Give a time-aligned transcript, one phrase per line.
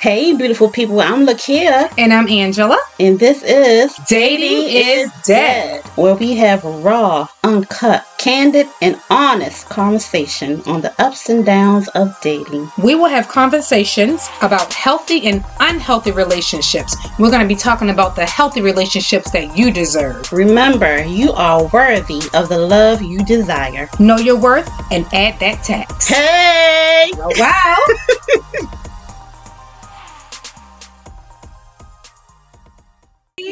[0.00, 1.00] Hey, beautiful people.
[1.00, 1.92] I'm Lakia.
[1.98, 2.78] And I'm Angela.
[3.00, 10.62] And this is Dating, is Dead, where we have raw, uncut, candid, and honest conversation
[10.66, 12.70] on the ups and downs of dating.
[12.80, 16.96] We will have conversations about healthy and unhealthy relationships.
[17.18, 20.32] We're going to be talking about the healthy relationships that you deserve.
[20.32, 23.88] Remember, you are worthy of the love you desire.
[23.98, 26.06] Know your worth and add that tax.
[26.06, 27.10] Hey!
[27.16, 28.68] Oh, wow.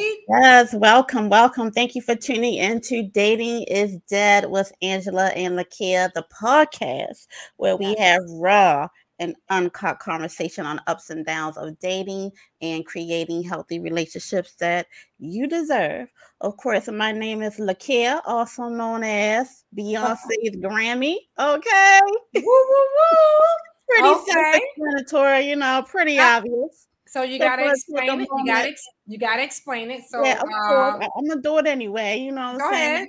[0.00, 1.70] Yes, welcome, welcome.
[1.70, 7.26] Thank you for tuning in to Dating is Dead with Angela and Lakia, the podcast
[7.56, 13.42] where we have raw and uncut conversation on ups and downs of dating and creating
[13.42, 14.86] healthy relationships that
[15.18, 16.08] you deserve.
[16.42, 21.16] Of course, my name is Lakia, also known as Beyonce's Grammy.
[21.38, 22.00] Okay.
[22.34, 23.46] woo, woo, woo.
[23.88, 24.32] Pretty Okay.
[24.32, 26.88] self-explanatory, you know, pretty obvious.
[27.06, 28.28] So you So got to for- for the explain it.
[28.36, 30.04] You gotta ex- you got to explain it.
[30.08, 30.42] So yeah.
[30.42, 32.18] I- I'm gonna do it anyway.
[32.18, 32.94] You know what go I'm saying?
[32.96, 33.08] ahead.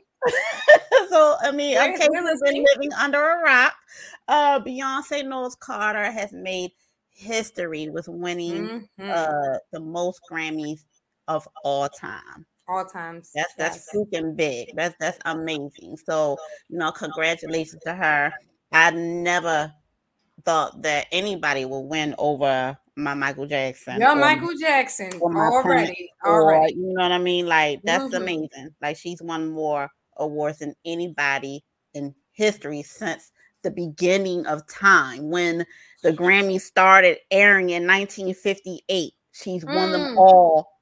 [1.10, 3.74] so I mean, okay, we've been living under a rock.
[4.28, 6.72] Uh, Beyonce Knowles Carter has made
[7.12, 9.10] history with winning Mhm.
[9.10, 10.82] uh the most Grammys
[11.28, 12.46] of all time.
[12.68, 13.32] All times.
[13.34, 13.96] That's that's Yes.
[13.96, 14.76] freaking big.
[14.76, 15.98] That's that's amazing.
[16.06, 16.38] So
[16.70, 18.34] you know, congratulations to her.
[18.72, 19.74] I never
[20.44, 24.02] thought that anybody would win over my Michael Jackson.
[24.02, 26.10] You're Michael Jackson my already.
[26.26, 26.74] or Already.
[26.74, 27.46] you know what I mean?
[27.46, 28.18] Like that's Mhm.
[28.18, 28.76] amazing.
[28.82, 33.32] Like she's won more awards than anybody in history since
[33.62, 35.66] the beginning of time when
[36.02, 39.14] the Grammy started airing in 1958.
[39.32, 40.18] She's won them Mm.
[40.18, 40.74] all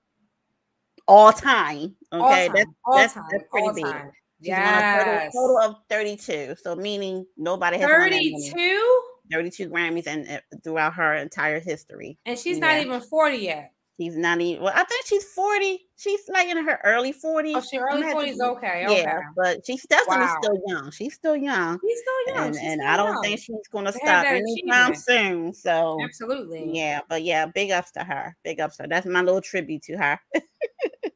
[1.07, 1.95] all time.
[2.11, 2.55] All Okay, time.
[2.55, 3.23] that's all that's, time.
[3.29, 3.83] that's pretty all big.
[3.85, 4.11] time.
[4.41, 5.33] She's won a total, Yes.
[5.33, 6.55] total of 32.
[6.61, 9.03] So meaning nobody has won 32?
[9.31, 12.17] 32 Grammys and uh, throughout her entire history.
[12.25, 12.67] And she's Yeah.
[12.75, 13.71] not even 40 yet.
[13.97, 14.61] She's not even.
[14.61, 15.79] Well, I think she's forty.
[15.95, 17.55] She's like in her early forties.
[17.55, 18.41] Oh, she early 40s.
[18.41, 18.85] Okay.
[18.89, 20.37] Yeah, but she's definitely Wow.
[20.41, 20.91] still young.
[20.91, 22.47] She's still young, She's still young.
[22.47, 23.21] and, and still I don't young.
[23.23, 25.53] think she's going to To stop anytime soon.
[25.53, 26.71] So Absolutely.
[26.77, 28.35] yeah, but yeah, big ups to her.
[28.43, 28.89] Big ups to her.
[28.89, 30.19] That's my little tribute to her.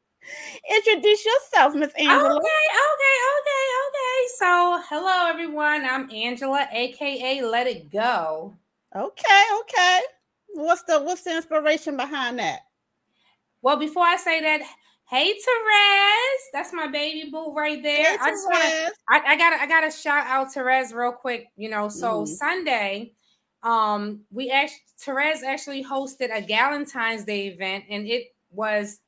[0.76, 2.36] Introduce yourself, Miss Angela.
[2.36, 3.66] okay, okay, okay.
[3.88, 4.28] Okay.
[4.36, 5.84] So, hello everyone.
[5.84, 8.54] I'm Angela, aka Let It Go.
[8.94, 10.00] Okay, okay.
[10.54, 12.60] What's the what's the inspiration behind that?
[13.62, 14.62] Well, before I say that,
[15.08, 18.04] hey Therese, that's my baby boo right there.
[18.04, 21.48] Hey, I just want to I, I gotta I gotta shout out Therese real quick.
[21.56, 22.26] You know, so Mhm.
[22.26, 23.12] Sunday,
[23.62, 29.00] um, we actually Therese actually hosted a Galentine's Day event, and it was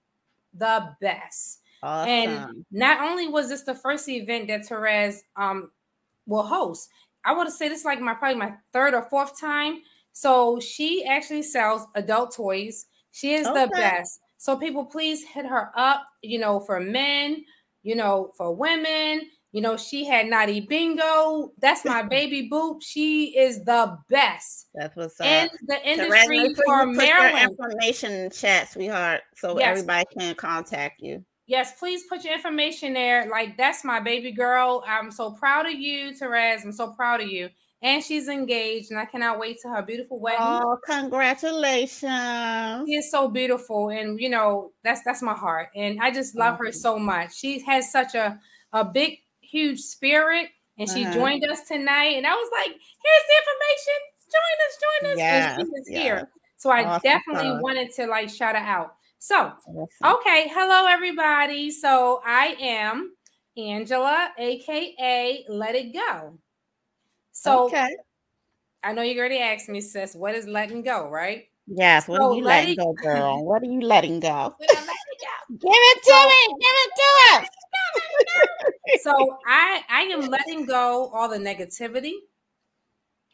[0.55, 1.61] the best.
[1.83, 2.09] Awesome.
[2.09, 5.71] And not only was this the first event that Therese um
[6.27, 6.89] will host,
[7.25, 9.83] I would say this is like my probably my third or fourth time.
[10.13, 12.87] So she actually sells adult toys.
[13.13, 14.21] She is the best.
[14.37, 17.45] So people please hit her up, you know, for men,
[17.83, 19.31] you know, for women.
[19.53, 21.53] You know, she had Naughty Bingo.
[21.61, 22.83] That's my baby boop.
[22.83, 25.27] She is the best That's what's up.
[25.27, 27.51] in the industry make for you put your Maryland.
[27.53, 29.69] information in chat, sweetheart, so Yes.
[29.79, 31.23] everybody can contact you.
[31.47, 33.29] Yes, please put your information there.
[33.29, 34.83] Like that's my baby girl.
[34.87, 36.65] I'm so proud of you, Therese.
[36.65, 37.51] I'm so proud of you.
[37.85, 40.39] And she's engaged, and I cannot wait to her beautiful wedding.
[40.41, 42.89] Oh, congratulations!
[42.89, 46.59] She is so beautiful, and you know that's that's my heart, and I just love
[46.59, 46.75] her Mhm.
[46.75, 47.35] so much.
[47.37, 48.39] She has such a
[48.73, 49.19] a big,
[49.53, 50.49] huge spirit,
[50.79, 51.15] and she Uh-huh.
[51.15, 52.17] joined us tonight.
[52.17, 53.99] And I was like, "Here's the information.
[54.35, 56.03] Join us, join us." and she Yes, is yes.
[56.03, 58.97] here, so I Awesome definitely wanted to like shout her out.
[59.19, 59.53] So
[60.05, 61.71] Okay, hello everybody.
[61.71, 63.15] So I am
[63.57, 66.39] Angela, aka Let It Go.
[67.33, 67.95] So okay.
[68.83, 71.45] I know you already asked me, sis, what is letting go, right?
[71.69, 72.09] Yes.
[72.09, 73.45] What so are you let letting go, girl?
[73.45, 74.55] What are you letting go?
[74.59, 74.81] When I let
[75.13, 75.57] it go.
[75.61, 76.57] Give it to So- me.
[76.59, 77.49] Give it to us.
[79.01, 82.13] So I I am letting go all the negativity,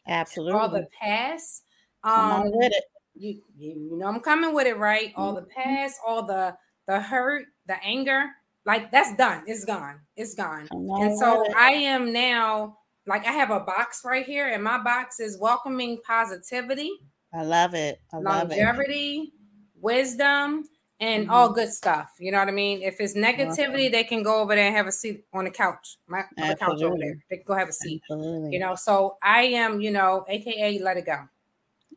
[0.07, 0.59] Absolutely.
[0.59, 1.63] all the past.
[2.03, 2.83] Um, with it.
[3.15, 5.13] you, you know I'm coming with it, right?
[5.15, 5.61] All the Mm-hmm.
[5.61, 6.55] past, all the
[6.87, 8.25] the hurt, the anger,
[8.65, 9.43] like that's done.
[9.45, 9.99] It's gone.
[10.15, 10.67] It's gone.
[10.71, 11.45] And so.
[11.55, 15.99] I am now like I have a box right here, and my box is welcoming
[16.05, 16.91] positivity,
[17.33, 17.99] I love it.
[18.13, 18.57] I love it.
[18.57, 19.33] longevity,
[19.81, 20.65] wisdom,
[20.99, 21.31] and Mm-hmm.
[21.31, 22.11] all good stuff.
[22.19, 22.81] You know what I mean?
[22.81, 25.97] If it's negativity, they can go over there and have a seat on the couch.
[26.07, 27.17] My on the couch over there.
[27.29, 28.01] They can go have a seat.
[28.11, 28.51] Absolutely.
[28.53, 31.19] You know, so I am, you know, aka let it go.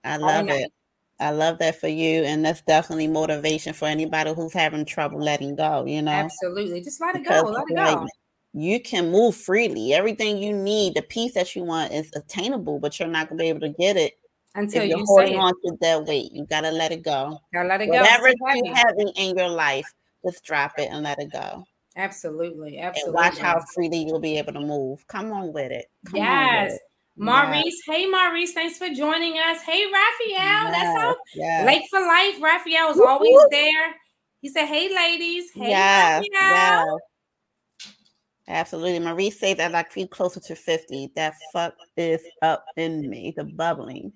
[0.05, 0.73] I love it.
[1.21, 5.55] I love that for you, and that's definitely motivation for anybody who's having trouble letting
[5.55, 5.85] go.
[5.85, 6.81] You know, Absolutely.
[6.81, 7.51] Just let it Because, go.
[7.51, 8.07] Let it go.
[8.55, 9.95] you can move freely.
[9.95, 13.49] Everything you need, the peace that you want, is attainable, but you're not gonna be
[13.49, 14.15] able to get it
[14.55, 16.31] until if you're you holding on to that weight.
[16.33, 17.39] You gotta let it go.
[17.53, 17.93] Gotta let it go.
[17.99, 18.69] Whatever you heavy.
[18.69, 19.87] having in your life,
[20.25, 21.65] just drop it and let it go.
[21.97, 23.15] Absolutely, And absolutely.
[23.15, 25.07] watch how freely you'll be able to move.
[25.09, 25.87] Come on with it.
[26.07, 26.73] Come on with Yes.
[26.75, 26.81] it.
[27.17, 29.61] Maurice, hey Maurice, thanks for joining us.
[29.61, 31.67] Hey Raphael, that's how yes.
[31.67, 32.41] Lake for Life.
[32.43, 33.95] Raphael is always there.
[34.41, 35.51] He said, Hey ladies.
[35.55, 36.99] Hey yes, Raphael.
[38.53, 38.99] Absolutely.
[38.99, 41.13] Marie says that I feel closer to 50.
[41.17, 44.13] That fuck is up in me, the bubbling.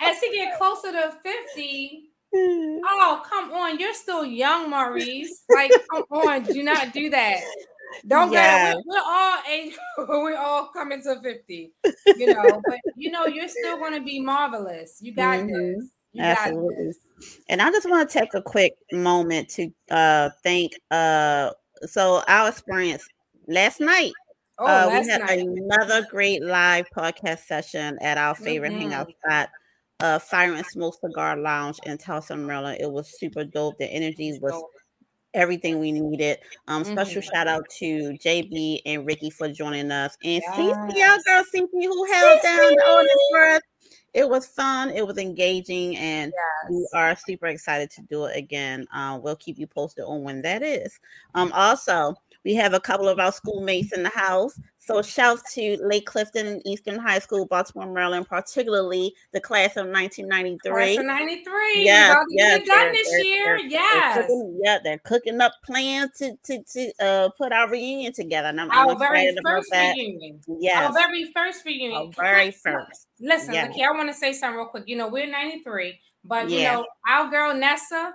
[0.00, 5.42] As he get closer to 50, oh come on, you're still young, Maurice.
[5.50, 7.40] Like, come on, do not do that.
[8.06, 8.62] Don't Yes.
[8.62, 8.76] get.
[8.86, 9.74] We're, we're all age,
[10.08, 11.72] we're all coming to 50,
[12.16, 14.98] you know, but you know, you're still gonna be marvelous.
[15.00, 15.76] You got Mhm.
[15.78, 15.90] this.
[16.12, 16.84] You got Absolutely.
[16.86, 16.98] this.
[17.48, 21.50] And I just want to take a quick moment to uh thank uh
[21.86, 23.06] so our experience
[23.48, 24.12] last night.
[24.58, 25.38] Oh, uh, last we had night.
[25.40, 28.78] another great live podcast session at our favorite Mhm.
[28.78, 29.50] hangout spot,
[30.00, 32.78] uh Fire and Smoke Cigar Lounge in Towson, Maryland.
[32.80, 33.78] It was super dope.
[33.78, 34.62] The energy was
[35.34, 36.38] everything we needed.
[36.68, 37.32] Um, special Mhm.
[37.32, 42.04] shout out to JB and Ricky for joining us, and Cece, our girl Cece, who
[42.12, 43.60] held down the audience for us.
[44.14, 44.90] It was fun.
[44.90, 46.32] It was engaging, and
[46.70, 48.86] we are super excited to do it again.
[48.94, 50.98] Uh, we'll keep you posted on when that is.
[51.34, 52.14] Um, also,
[52.44, 54.58] we have a couple of our schoolmates in the house.
[54.78, 59.86] So shouts to Lake Clifton and Eastern High School, Baltimore, Maryland, particularly the class of
[59.86, 60.70] 1993.
[60.70, 61.84] Class of 93.
[61.84, 63.44] Yes, we about to yes, done they're- this they're- year.
[63.46, 64.16] they're- they're yes.
[64.18, 68.60] cooking- yeah, they're cooking up plans to to to uh put our reunion together, and
[68.60, 70.40] I'm, Our I'm very first reunion.
[70.60, 71.94] Yes, Our very first reunion.
[71.94, 73.06] our very first.
[73.20, 73.74] Listen, Yes.
[73.74, 74.84] Lakia, I want to say something real quick.
[74.86, 78.12] You know, we're 93, but you know, our girl Nessa,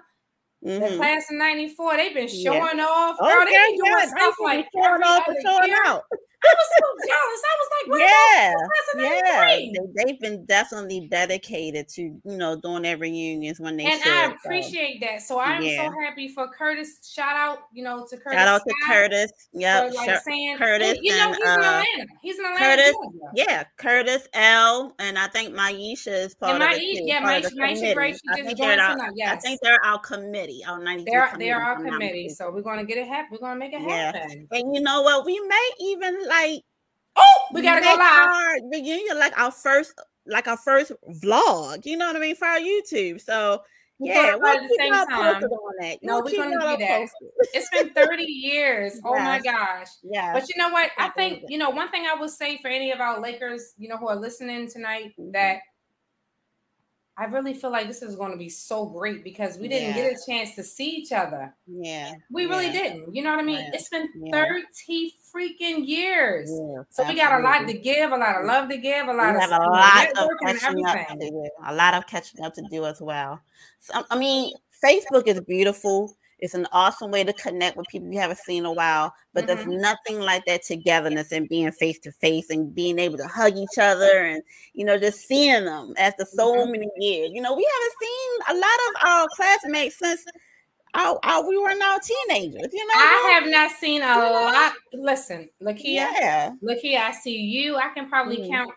[0.61, 0.97] the Mhm.
[0.97, 2.51] class of 94, they've been Yeah.
[2.51, 3.17] showing off.
[3.19, 5.83] Oh, Girl, they yeah, been doing yeah, stuff like showing off and showing year.
[5.85, 6.03] out.
[6.41, 7.41] I was so jealous.
[7.43, 9.55] I was like, what Yeah, about the class of yeah,
[9.95, 14.11] they, they've been definitely dedicated to you know doing their reunions when they and should.
[14.11, 14.35] I so.
[14.45, 15.21] appreciate that.
[15.21, 15.85] So I'm Yeah.
[15.89, 16.99] so happy for Curtis.
[17.11, 18.39] Shout out, you know, to Curtis.
[18.39, 19.31] Shout out to Scott Curtis.
[19.51, 22.05] for, like saying, Curtis you know, and, he's in uh, Atlanta.
[22.21, 22.65] He's in Atlanta.
[22.65, 23.31] Curtis, Georgia.
[23.35, 27.03] yeah, Curtis L, and I think Maisha is part And of Maisha- it too.
[27.05, 27.93] yeah, part Maisha- Maisha.
[27.93, 30.79] Gray, she I just think joined they're our, tonight, I think they're our committee, our
[30.81, 31.45] 93 They're committee.
[31.49, 33.27] they're our if I'm not committee, so we're gonna get it happen.
[33.31, 34.11] We're gonna make it Yeah.
[34.15, 34.47] happen.
[34.51, 35.25] And you know what?
[35.25, 36.63] We may even like
[37.19, 37.99] Oh, we gotta go live.
[37.99, 39.93] our reunion like our first,
[40.25, 40.91] like our first
[41.21, 41.85] vlog.
[41.85, 43.19] You know what I mean for our YouTube.
[43.19, 43.61] So
[43.99, 45.41] yeah, we'll at the same time.
[46.01, 47.09] No, we're gonna do that.
[47.53, 48.99] It's been 30 years.
[49.05, 49.87] Oh my gosh.
[50.03, 50.91] Yeah, But you know what?
[50.97, 53.89] I think, you know, one thing I would say for any of our Lakers, you
[53.89, 55.78] know, who are listening tonight, that mm-hmm.
[57.19, 60.09] I really feel like this is going to be so great because we didn't Yeah.
[60.09, 61.53] get a chance to see each other.
[61.67, 63.13] yeah, We really yeah, didn't.
[63.13, 63.59] You know what I mean?
[63.59, 63.71] Yeah.
[63.73, 64.31] It's been Yeah.
[64.31, 66.49] 30 freaking years.
[66.91, 69.33] So we got a lot to give, a lot of love to give, a lot
[69.33, 71.49] we of have a lot of catching up to do.
[71.65, 73.41] A lot of catching up to do as well.
[73.79, 76.15] So, I mean, Facebook is beautiful.
[76.41, 79.45] It's an awesome way to connect with people you haven't seen in a while, but
[79.47, 79.79] there's Mhm.
[79.81, 83.77] nothing like that togetherness and being face to face and being able to hug each
[83.77, 84.41] other and
[84.73, 86.71] you know just seeing them after so Mhm.
[86.71, 87.31] many years.
[87.33, 90.25] You know, we haven't seen a lot of our classmates since
[90.95, 92.73] our, our we were now teenagers.
[92.73, 94.73] You know, I have not seen a lot.
[94.93, 96.51] Listen, Lakia, yeah.
[96.63, 97.75] Lakia, I see you.
[97.77, 98.47] I can probably Mhm.
[98.49, 98.71] count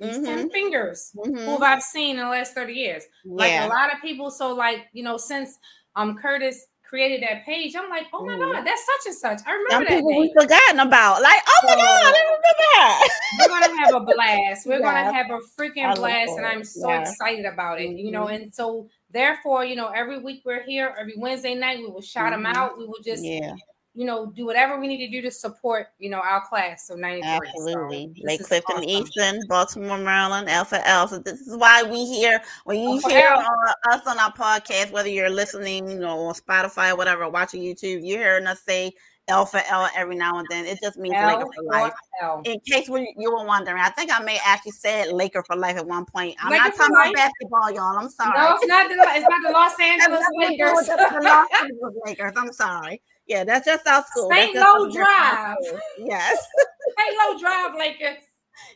[0.00, 0.52] these 10 Mhm.
[0.52, 1.44] fingers Mhm.
[1.44, 3.04] who I've seen in the last 30 years.
[3.24, 4.30] Like a lot of people.
[4.30, 5.58] So, like, you know, since
[5.96, 8.52] um Curtis created that page, I'm like, oh my Mhm.
[8.52, 9.38] God, that's such and such.
[9.46, 10.20] I Some remember that people name.
[10.20, 11.22] we've forgotten about.
[11.22, 13.08] Like, oh my So- god, I remember her.
[13.40, 14.66] We're gonna have a blast.
[14.66, 14.80] We're Yeah.
[14.80, 16.44] gonna have a freaking look blast, and.
[16.46, 17.00] I'm so Yeah.
[17.00, 17.90] excited about it.
[17.96, 18.34] You know, Mhm.
[18.34, 22.32] and so therefore, you know, every week we're here, every Wednesday night we will shout
[22.32, 22.54] them Mhm.
[22.56, 22.76] out.
[22.76, 23.54] We will just, Yeah,
[23.94, 26.98] you know, do whatever we need to do to support, you know, our class of
[26.98, 27.28] 93.
[27.28, 28.12] Absolutely.
[28.14, 28.88] this Lake Clifton, awesome.
[28.88, 31.18] Eastern, Baltimore, Maryland, Alpha Alpha.
[31.18, 35.10] This is why we hear when you Alpha hear uh, us on our podcast, whether
[35.10, 38.92] you're listening, you know, on Spotify or whatever, watching YouTube, you're hearing us say
[39.28, 40.64] Alpha L every now and then.
[40.64, 41.92] It just means L Laker for life.
[42.22, 42.42] L.
[42.44, 45.76] In case we, you were wondering, I think I may actually said Laker for life
[45.76, 46.34] at one point.
[46.42, 47.10] I'm Laker not talking life?
[47.10, 47.98] about basketball, y'all.
[47.98, 48.38] I'm sorry.
[48.38, 50.86] No, it's not the it's not the Los Angeles nothing to do Lakers.
[50.86, 52.32] the Los Angeles Lakers.
[52.36, 53.02] I'm sorry.
[53.26, 54.28] Yeah, that's just our school.
[54.30, 54.54] St.
[54.54, 55.80] just Lo that's just Drive.
[55.98, 56.46] Yes.
[56.98, 58.24] Halo Drive Lakers.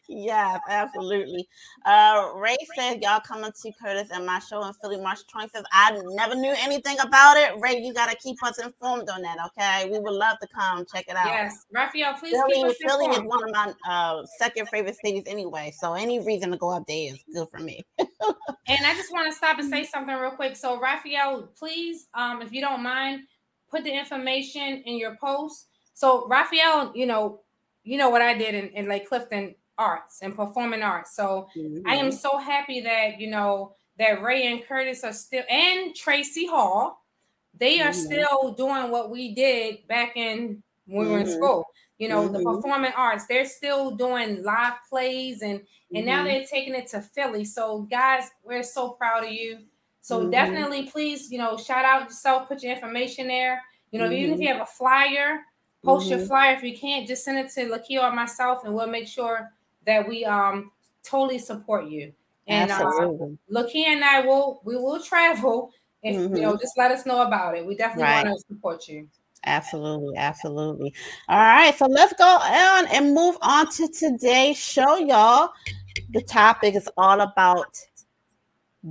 [0.09, 1.47] Yes, absolutely.
[1.85, 5.65] Uh, Ray said y'all coming to Curtis and my show in Philly March 25th.
[5.73, 7.53] I never knew anything about it.
[7.61, 9.91] Ray, you got to keep us informed on that, okay?
[9.91, 11.27] We would love to come check it out.
[11.27, 15.25] Yes, Raphael, please keep Philly, us Philly is one of my uh, second favorite cities
[15.27, 17.85] anyway, so any reason to go up there is good for me.
[18.69, 20.57] And I just want to stop and say something real quick.
[20.57, 23.21] So, Raphael, please, um, if you don't mind,
[23.77, 25.67] put the information in your post.
[25.95, 27.41] So, Raphael, you know,
[27.85, 29.55] you know what I did in, in Lake Clifton.
[29.79, 31.15] arts and performing arts.
[31.15, 31.87] So mm-hmm.
[31.87, 32.17] I am mm-hmm.
[32.17, 37.05] so happy that you know that Ray and Curtis are still and Tracy Hall,
[37.55, 38.07] they are mm-hmm.
[38.07, 41.35] still doing what we did back in when we were in mm-hmm.
[41.35, 41.67] school.
[41.99, 42.57] You know, the mm-hmm.
[42.57, 45.61] performing arts, they're still doing live plays and
[45.95, 47.45] and now they're taking it to Philly.
[47.45, 49.59] So guys, we're so proud of you.
[50.07, 53.61] So definitely please, you know, shout out yourself, put your information there.
[53.91, 55.41] You know, even if you have a flyer,
[55.85, 56.55] post your flyer.
[56.55, 59.51] If you can't, just send it to Lakia or myself, and we'll make sure
[59.85, 60.71] that we um
[61.03, 62.13] totally support you.
[62.47, 62.79] And uh,
[63.51, 65.73] Lakia and I will we will travel.
[66.05, 66.37] If mm-hmm.
[66.37, 67.67] you know, just let us know about it.
[67.67, 68.27] We definitely right.
[68.27, 69.09] want to support you.
[69.45, 70.95] Absolutely, absolutely.
[71.29, 75.51] All right, so let's go on and move on to today's show, y'all.
[76.11, 77.77] The topic is all about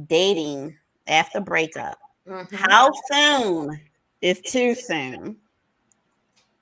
[0.07, 0.75] dating
[1.07, 1.97] after breakup.
[2.27, 2.55] Mm-hmm.
[2.55, 3.79] How soon
[4.21, 5.37] is too soon?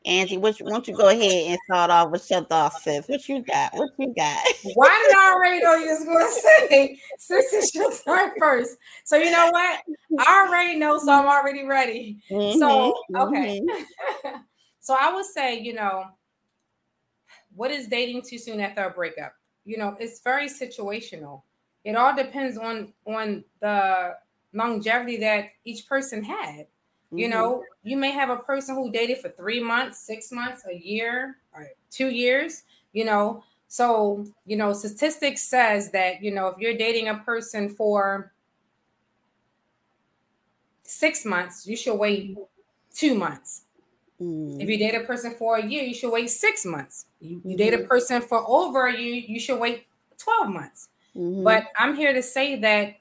[0.05, 3.07] Angie, what, why don't you go ahead and start off with your thoughts, sis?
[3.07, 3.73] What you got?
[3.73, 4.37] What you got?
[4.75, 8.77] Why did I already know you was going to say, sis, it's your turn first.
[9.05, 9.79] So you know what?
[10.19, 12.17] I already know, so I'm already ready.
[12.29, 13.61] Mm-hmm, so, okay.
[13.61, 14.37] Mm-hmm.
[14.81, 16.03] so I would say, you know,
[17.55, 19.33] what is dating too soon after a breakup?
[19.63, 21.43] You know, it's very situational.
[21.85, 24.15] It all depends on on the
[24.53, 26.67] longevity that each person had.
[27.11, 27.33] You mm-hmm.
[27.33, 31.37] know, you may have a person who dated for three months, six months, a year,
[31.53, 33.43] or two years, you know.
[33.67, 38.33] So, you know, statistics says that, you know, if you're dating a person for
[40.83, 42.37] six months, you should wait
[42.93, 43.63] two months.
[44.21, 44.61] Mm-hmm.
[44.61, 47.05] If you date a person for a year, you should wait six months.
[47.19, 47.87] You, you date a mm-hmm.
[47.87, 49.85] person for over you, you should wait
[50.17, 50.89] 12 months.
[51.15, 51.43] Mm-hmm.
[51.43, 52.95] But I'm here to say that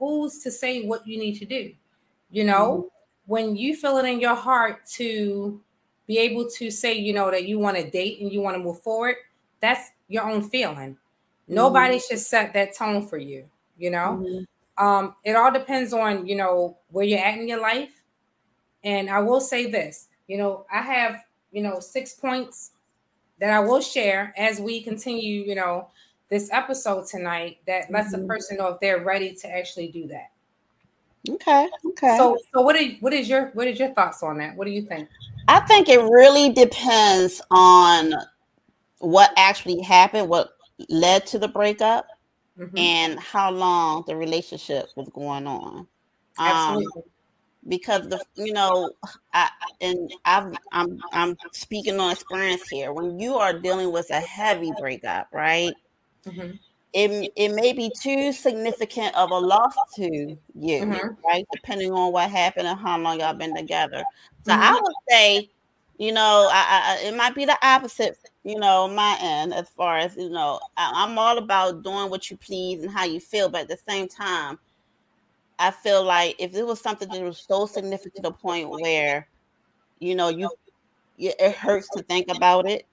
[0.00, 1.72] who's to say what you need to do?
[2.32, 2.96] You know, mm-hmm
[3.30, 5.60] when you feel it in your heart to
[6.08, 8.58] be able to say, you know, that you want to date and you want to
[8.60, 9.14] move forward,
[9.60, 10.94] that's your own feeling.
[10.94, 11.54] Mm-hmm.
[11.54, 14.20] Nobody should set that tone for you, you know.
[14.20, 14.84] Mm-hmm.
[14.84, 18.02] Um, it all depends on, you know, where you're at in your life.
[18.82, 22.72] And I will say this, you know, I have, you know, six points
[23.38, 25.86] that I will share as we continue, you know,
[26.30, 28.22] this episode tonight that lets mm-hmm.
[28.22, 30.30] the person know if they're ready to actually do that.
[31.28, 31.68] Okay.
[31.84, 32.16] Okay.
[32.16, 34.56] So so what is what is your what is your thoughts on that?
[34.56, 35.08] What do you think?
[35.48, 38.14] I think it really depends on
[39.00, 40.56] what actually happened, what
[40.88, 42.06] led to the breakup,
[42.58, 42.76] mm-hmm.
[42.78, 45.86] and how long the relationship was going on.
[46.38, 46.86] Absolutely.
[46.96, 47.02] Um,
[47.68, 48.90] because the you know,
[49.34, 49.50] I
[49.82, 52.94] and i I'm I'm speaking on experience here.
[52.94, 55.74] When you are dealing with a heavy breakup, right?
[56.26, 56.56] Mm-hmm
[56.92, 61.26] it, it may be too significant of a loss to you, mm-hmm.
[61.26, 61.46] right?
[61.52, 64.02] Depending on what happened and how long y'all been together.
[64.44, 64.62] So mm-hmm.
[64.62, 65.50] I would say,
[65.98, 69.98] you know, I, I, it might be the opposite, you know, my end as far
[69.98, 73.48] as you know, I, I'm all about doing what you please and how you feel,
[73.48, 74.58] but at the same time,
[75.58, 79.28] I feel like if it was something that was so significant to the point where,
[80.00, 80.50] you know, you
[81.18, 82.86] it hurts to think about it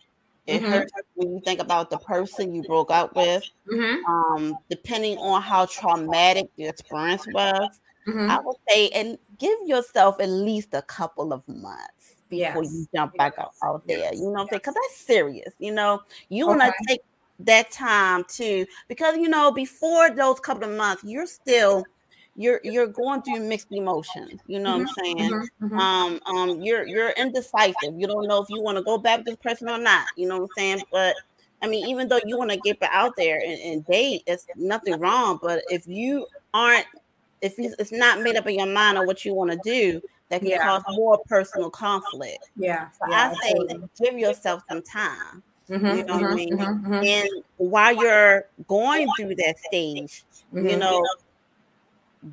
[0.48, 0.72] it mm-hmm.
[0.72, 3.44] hurts when you think about the person you broke up with.
[3.72, 4.06] Mm-hmm.
[4.12, 8.32] Um, depending on how traumatic the experience was, mm-hmm.
[8.32, 12.74] I would say, and give yourself at least a couple of months before yes.
[12.74, 14.14] you jump back out, out there.
[14.14, 14.62] You know what I'm saying?
[14.64, 15.54] Because that's serious.
[15.60, 17.02] You know, you want to take
[17.40, 21.84] that time to because you know before those couple of months, you're still
[22.38, 24.40] you're you're going through mixed emotions.
[24.46, 25.32] You know mm-hmm, what I'm mm-hmm, saying?
[25.32, 25.80] Mm-hmm, mm-hmm.
[25.80, 27.98] Um, um, you're you're indecisive.
[27.98, 30.06] You don't know if you want to go back to this person or not.
[30.16, 30.82] You know what I'm saying?
[30.92, 31.16] But
[31.62, 35.00] I mean, even though you want to get out there and, and date, it's nothing
[35.00, 35.40] wrong.
[35.42, 36.86] But if you aren't,
[37.42, 40.42] if it's not made up in your mind on what you want to do, that
[40.42, 40.64] can yeah.
[40.64, 42.50] cause more personal conflict.
[42.56, 42.90] Yeah.
[42.92, 43.90] So yeah, I say absolutely.
[44.00, 45.42] give yourself some time.
[45.70, 46.60] Mm-hmm, you know what I mean?
[46.60, 51.04] And while you're going through that stage, you know,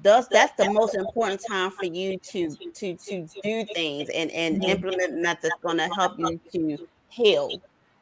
[0.03, 4.61] thus that's the most important time for you to to to do things and and
[4.61, 4.71] mm-hmm.
[4.71, 7.51] implement methods going to help you to heal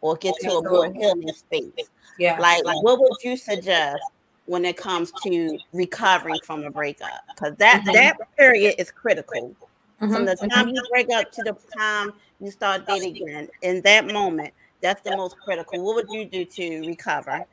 [0.00, 1.88] or get to a more healing space.
[2.18, 2.38] yeah.
[2.38, 4.02] Like what would you suggest
[4.46, 7.22] when it comes to recovering from a breakup?
[7.28, 7.92] Because that mm-hmm.
[7.92, 9.54] that period is critical.
[10.00, 10.14] Mm-hmm.
[10.14, 14.12] from the time you break up to the time you start dating again in that
[14.12, 15.82] moment that's the most critical.
[15.82, 17.46] What would you do to recover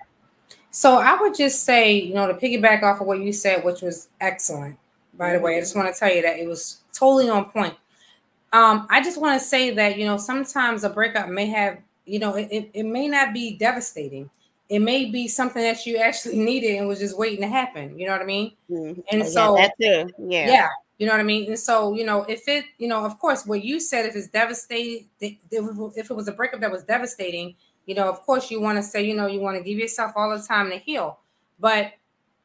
[0.72, 3.82] so I would just say, you know, to piggyback off of what you said, which
[3.82, 4.78] was excellent,
[5.16, 7.76] by the way, I just want to tell you that it was totally on point.
[8.54, 12.20] Um, I just want to say that, you know, sometimes a breakup may have, you
[12.20, 14.30] know, it, it may not be devastating.
[14.70, 17.98] It may be something that you actually needed and was just waiting to happen.
[17.98, 18.54] You know what I mean?
[18.70, 19.02] Mm-hmm.
[19.12, 20.14] And so, yeah, that too.
[20.20, 20.48] Yeah.
[20.48, 20.70] Yeah.
[21.00, 21.48] You know what I mean?
[21.48, 24.28] And so, you know, if it, you know, of course, what you said, if it's
[24.28, 27.56] devastating, if it was a breakup that was devastating,
[27.90, 30.12] you know, of course, you want to say, you know, you want to give yourself
[30.16, 31.18] all the time to heal.
[31.60, 31.94] But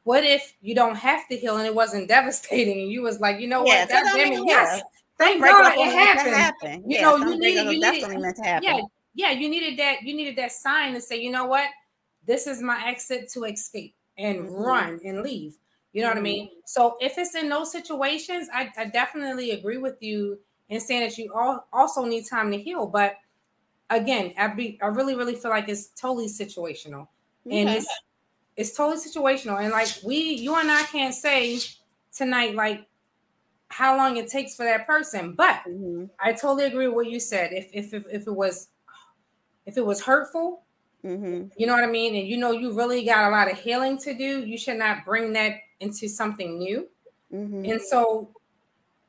[0.03, 3.39] what if you don't have to heal and it wasn't devastating and you was like,
[3.39, 4.81] you know what, damn it, yes.
[5.19, 6.35] Thank God it happened.
[6.35, 6.89] Happen.
[6.89, 8.63] You yeah, know, you needed, you needed, meant to happen.
[8.63, 8.81] yeah,
[9.13, 11.69] yeah, you needed that, you needed that sign to say, you know what,
[12.25, 14.55] this is my exit to escape and mm-hmm.
[14.55, 15.57] run and leave.
[15.93, 16.15] You know mm-hmm.
[16.15, 16.45] what I mean?
[16.47, 16.59] Mm-hmm.
[16.65, 21.19] So if it's in those situations, I, I definitely agree with you in saying that
[21.19, 22.87] you all also need time to heal.
[22.87, 23.17] But
[23.89, 27.07] again, I be I really, really feel like it's totally situational.
[27.45, 27.61] Okay.
[27.61, 27.87] And it's
[28.55, 29.61] it's totally situational.
[29.61, 31.59] And like we, you and I can't say
[32.15, 32.87] tonight, like
[33.69, 35.33] how long it takes for that person.
[35.33, 36.05] But mm-hmm.
[36.19, 37.51] I totally agree with what you said.
[37.53, 38.69] If if if, if it was
[39.65, 40.63] if it was hurtful,
[41.03, 41.47] mm-hmm.
[41.57, 43.97] you know what I mean, and you know you really got a lot of healing
[43.99, 46.87] to do, you should not bring that into something new.
[47.33, 47.65] Mm-hmm.
[47.65, 48.29] And so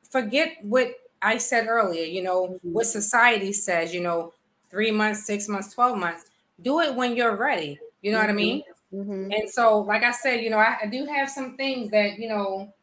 [0.09, 0.91] forget what
[1.21, 2.73] I said earlier, you know, mm-hmm.
[2.73, 4.33] what society says, you know,
[4.69, 6.25] three months, six months, 12 months.
[6.61, 7.79] Do it when you're ready.
[8.01, 8.37] You know what I mm-hmm.
[8.37, 8.63] mean?
[8.93, 9.31] Mm-hmm.
[9.31, 12.29] And so, like I said, you know, I, I, do have some things that, you
[12.29, 12.73] know,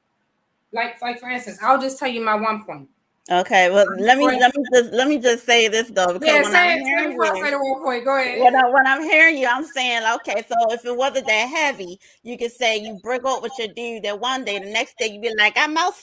[0.73, 2.88] like like for instance, I'll just tell you my one point.
[3.31, 6.43] Okay, well let me let me just let me just say this though because yeah,
[6.43, 8.05] when say I'm hearing you, say the one point.
[8.05, 8.38] Go ahead.
[8.43, 10.45] When, I, when I'm hearing you, I'm saying okay.
[10.47, 14.03] So if it wasn't that heavy, you could say you break up with your dude
[14.03, 16.03] that one day, the next day you'd be like, I'm outside.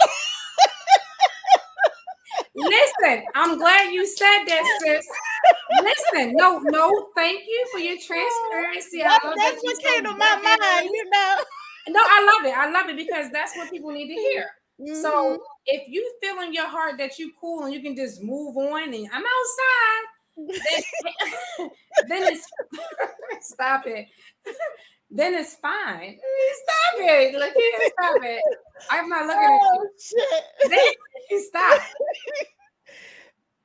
[2.60, 5.06] Listen, I'm glad you said that, sis.
[5.82, 9.02] Listen, no, no, thank you for your transparency.
[9.02, 11.36] That's, that's what came to my mind, you know.
[11.88, 12.56] No, I love it.
[12.56, 14.46] I love it because that's what people need to hear.
[14.80, 15.02] Mm-hmm.
[15.02, 18.56] So if you feel in your heart that you cool and you can just move
[18.56, 20.06] on and I'm outside,
[21.56, 21.68] then,
[22.08, 22.46] then it's
[23.52, 24.06] stop it.
[25.10, 26.18] then it's fine.
[26.62, 27.34] Stop it.
[27.34, 28.42] Look here, stop it.
[28.90, 29.90] I'm not looking oh, at you.
[30.00, 30.70] Shit.
[30.70, 30.78] Then,
[31.38, 31.80] stop.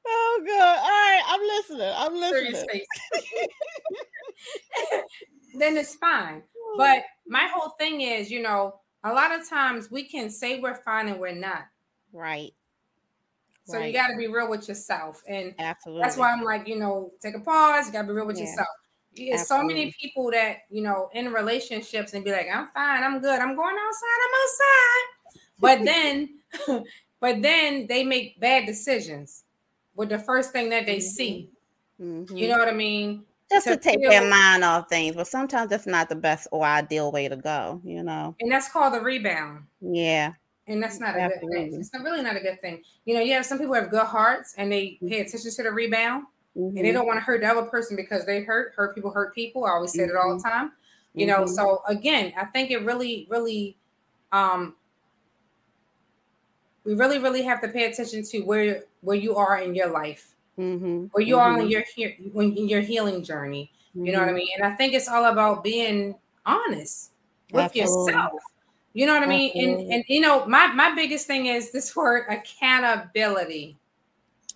[0.07, 0.77] Oh god.
[0.77, 1.93] All right, I'm listening.
[1.95, 2.85] I'm listening.
[5.59, 6.43] then it's fine.
[6.57, 6.75] Oh.
[6.77, 10.75] But my whole thing is, you know, a lot of times we can say we're
[10.75, 11.63] fine and we're not.
[12.13, 12.51] Right.
[13.65, 13.87] So right.
[13.87, 17.11] you got to be real with yourself, and absolutely that's why I'm like, you know,
[17.19, 17.87] take a pause.
[17.87, 18.43] You got to be real with yeah.
[18.43, 18.67] yourself.
[19.15, 23.19] There's so many people that you know in relationships and be like, I'm fine, I'm
[23.21, 25.05] good, I'm going outside, I'm outside.
[25.57, 26.29] But then,
[27.25, 29.45] but then they make bad decisions
[29.95, 31.01] with the first thing that they mm-hmm.
[31.01, 31.49] see.
[31.99, 32.37] Mm-hmm.
[32.37, 33.23] You know what I mean?
[33.51, 36.47] Just to, to take feel, their mind off things, but sometimes that's not the best
[36.51, 38.35] or ideal way to go, you know.
[38.39, 39.63] And that's called the rebound.
[39.81, 40.33] Yeah.
[40.67, 41.47] And that's not Absolutely.
[41.47, 41.79] a good thing.
[41.81, 42.83] It's not really not a good thing.
[43.05, 45.07] You know, you have some people have good hearts and they mm-hmm.
[45.07, 46.67] pay attention to the rebound mm-hmm.
[46.67, 46.93] and they mm-hmm.
[46.93, 49.65] don't want to hurt the other person because they hurt, hurt people hurt people.
[49.65, 50.11] I always say mm-hmm.
[50.11, 50.47] it all the mm-hmm.
[50.47, 50.73] time.
[51.15, 53.77] You know, so again, I think it really, really
[54.31, 54.75] um
[56.85, 60.35] we really, really have to pay attention to where where you are in your life,
[60.57, 61.05] mm-hmm.
[61.11, 61.55] where you mm-hmm.
[61.55, 61.83] are in your
[62.31, 63.71] when in your healing journey.
[63.89, 64.05] Mm-hmm.
[64.05, 64.37] You know what I mm-hmm.
[64.37, 64.47] mean?
[64.57, 67.11] And I think it's all about being honest
[67.51, 68.13] with Absolutely.
[68.13, 68.41] yourself.
[68.93, 69.51] You know what I mean?
[69.55, 73.77] And and you know, my my biggest thing is this word accountability.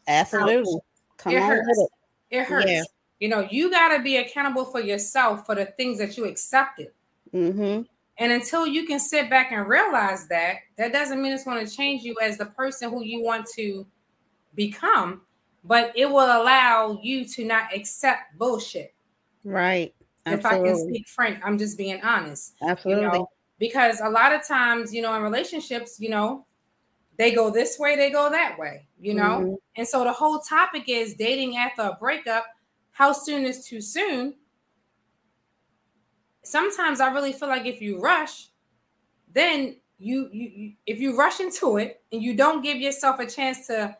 [0.08, 0.80] Absolutely.
[1.18, 1.78] Come it hurts.
[1.78, 2.38] It.
[2.38, 2.44] it.
[2.46, 2.68] hurts.
[2.68, 2.84] Yeah.
[3.20, 6.92] You know, you got to be accountable for yourself for the things that you accepted.
[7.34, 7.82] Mm-hmm.
[8.20, 11.74] And until you can sit back and realize that, that doesn't mean it's going to
[11.74, 13.88] change you as the person who you want to
[14.56, 15.22] become,
[15.64, 18.94] but it will allow you to not accept bullshit.
[19.46, 19.96] Right.
[20.26, 20.38] Absolutely.
[20.38, 22.56] If I can speak frank, I'm just being honest.
[22.62, 23.06] Absolutely.
[23.06, 23.30] You know?
[23.58, 26.46] Because a lot of times, you know, in relationships, you know,
[27.18, 29.40] they go this way, they go that way, you know?
[29.40, 29.54] Mm-hmm.
[29.78, 32.46] And so the whole topic is dating after a breakup.
[32.92, 34.36] How soon is too soon?
[36.50, 38.48] Sometimes I really feel like if you rush,
[39.34, 43.26] then you, you, you if you rush into it and you don't give yourself a
[43.26, 43.96] chance to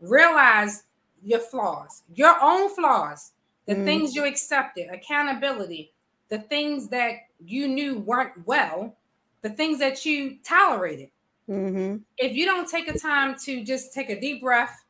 [0.00, 0.84] realize
[1.22, 3.32] your flaws, your own flaws,
[3.66, 3.84] the mm.
[3.84, 5.92] things you accepted, accountability,
[6.28, 7.14] the things that
[7.44, 8.96] you knew weren't well,
[9.42, 11.10] the things that you tolerated.
[11.48, 11.98] Mm-hmm.
[12.18, 14.84] If you don't take a time to just take a deep breath,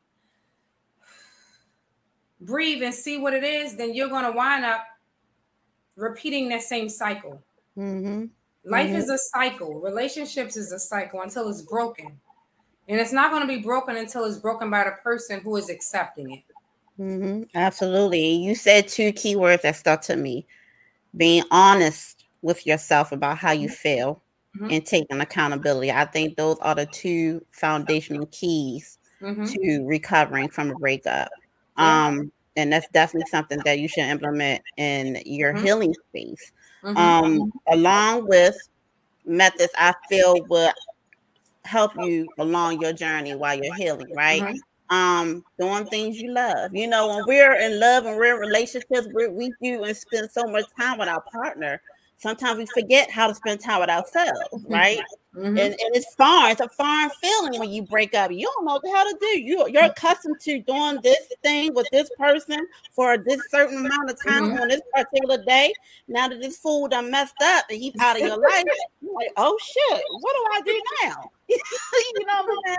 [2.40, 4.84] breathe, and see what it is, then you're going to wind up
[5.96, 7.42] repeating that same cycle.
[7.76, 8.26] Mm-hmm.
[8.64, 8.96] Life mm-hmm.
[8.96, 9.80] is a cycle.
[9.80, 12.18] Relationships is a cycle until it's broken.
[12.88, 15.70] And it's not going to be broken until it's broken by the person who is
[15.70, 16.42] accepting it.
[16.98, 17.42] Mm-hmm.
[17.54, 18.26] Absolutely.
[18.26, 20.46] You said two key words that stuck to me
[21.16, 23.74] being honest with yourself about how you mm-hmm.
[23.74, 24.22] feel
[24.56, 24.70] mm-hmm.
[24.70, 25.90] and taking accountability.
[25.90, 29.44] I think those are the two foundational keys mm-hmm.
[29.44, 31.30] to recovering from a breakup.
[31.76, 35.64] Um, and that's definitely something that you should implement in your mm-hmm.
[35.64, 36.52] healing space.
[36.82, 36.96] Mm-hmm.
[36.96, 38.56] Um, along with
[39.24, 40.72] methods, I feel will
[41.64, 44.42] help you along your journey while you're healing, right?
[44.42, 44.94] Mm-hmm.
[44.94, 49.08] um doing things you love you know when we're in love and we're in relationships
[49.14, 51.80] we we do and spend so much time with our partner
[52.18, 55.00] sometimes we forget how to spend time with ourselves right
[55.34, 55.46] mm-hmm.
[55.46, 58.80] and, and it's foreign it's a foreign feeling when you break up you don't know
[58.92, 63.40] how to do you you're accustomed to doing this thing with this person for this
[63.50, 64.60] certain amount of time mm-hmm.
[64.60, 65.72] on this particular day
[66.08, 68.64] now that this fool done messed up and he's out of your life
[69.00, 71.56] you're like oh shit what do i do now you
[72.26, 72.76] know what i'm saying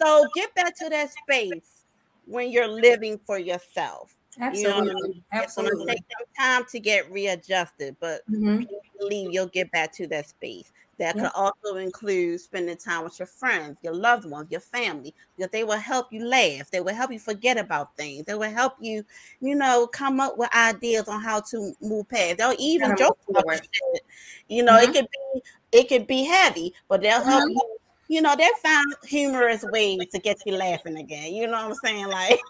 [0.00, 1.84] so get back to that space
[2.28, 4.14] when you're living for yourself.
[4.40, 4.88] Absolutely.
[4.88, 5.72] You know Absolutely.
[5.72, 8.64] It's going to take some time to get readjusted, but mm-hmm.
[8.98, 10.72] believe you'll get back to that space.
[10.98, 11.22] That yeah.
[11.22, 15.62] could also include spending time with your friends, your loved ones, your family, because they
[15.62, 16.70] will help you laugh.
[16.70, 18.24] They will help you forget about things.
[18.24, 19.04] They will help you,
[19.40, 22.38] you know, come up with ideas on how to move past.
[22.38, 24.02] They'll even joke about shit.
[24.48, 24.90] You know, mm-hmm.
[24.90, 27.52] it could be it could be heavy, but they'll help mm-hmm.
[27.52, 31.32] you you know, they found humorous ways to get you laughing again.
[31.34, 32.08] You know what I'm saying?
[32.08, 32.40] Like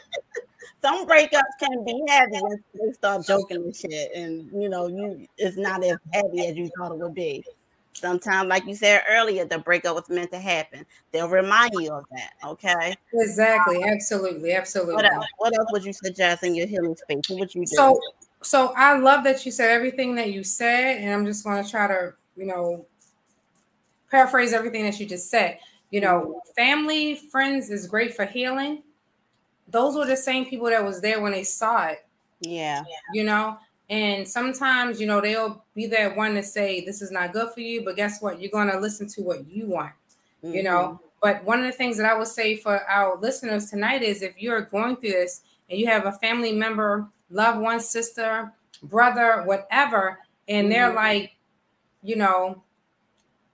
[0.82, 2.40] some breakups can be heavy
[2.74, 6.68] they start joking and shit, and you know, you it's not as heavy as you
[6.76, 7.44] thought it would be.
[8.00, 10.86] Sometimes, like you said earlier, the breakup was meant to happen.
[11.12, 12.32] They'll remind you of that.
[12.44, 12.94] Okay.
[13.12, 13.82] Exactly.
[13.82, 14.52] Absolutely.
[14.52, 14.94] Absolutely.
[14.94, 15.26] What else?
[15.38, 17.28] What else would you suggest in your healing space?
[17.28, 17.74] What would you do?
[17.74, 18.00] So,
[18.42, 21.70] so I love that you said everything that you said, and I'm just going to
[21.70, 22.86] try to, you know,
[24.10, 25.58] paraphrase everything that you just said.
[25.90, 26.52] You know, mm-hmm.
[26.56, 28.82] family, friends is great for healing.
[29.68, 32.06] Those were the same people that was there when they saw it.
[32.40, 32.84] Yeah.
[33.12, 33.58] You know,
[33.90, 37.60] and sometimes, you know, they'll be that one to say, this is not good for
[37.60, 38.40] you, but guess what?
[38.40, 39.92] You're going to listen to what you want,
[40.44, 40.54] mm-hmm.
[40.54, 40.78] you know.
[40.78, 41.04] Mm-hmm.
[41.22, 44.34] But one of the things that I would say for our listeners tonight is if
[44.38, 50.18] you're going through this and you have a family member, loved one, sister, brother, whatever,
[50.46, 50.72] and mm-hmm.
[50.72, 51.32] they're like,
[52.02, 52.62] you know,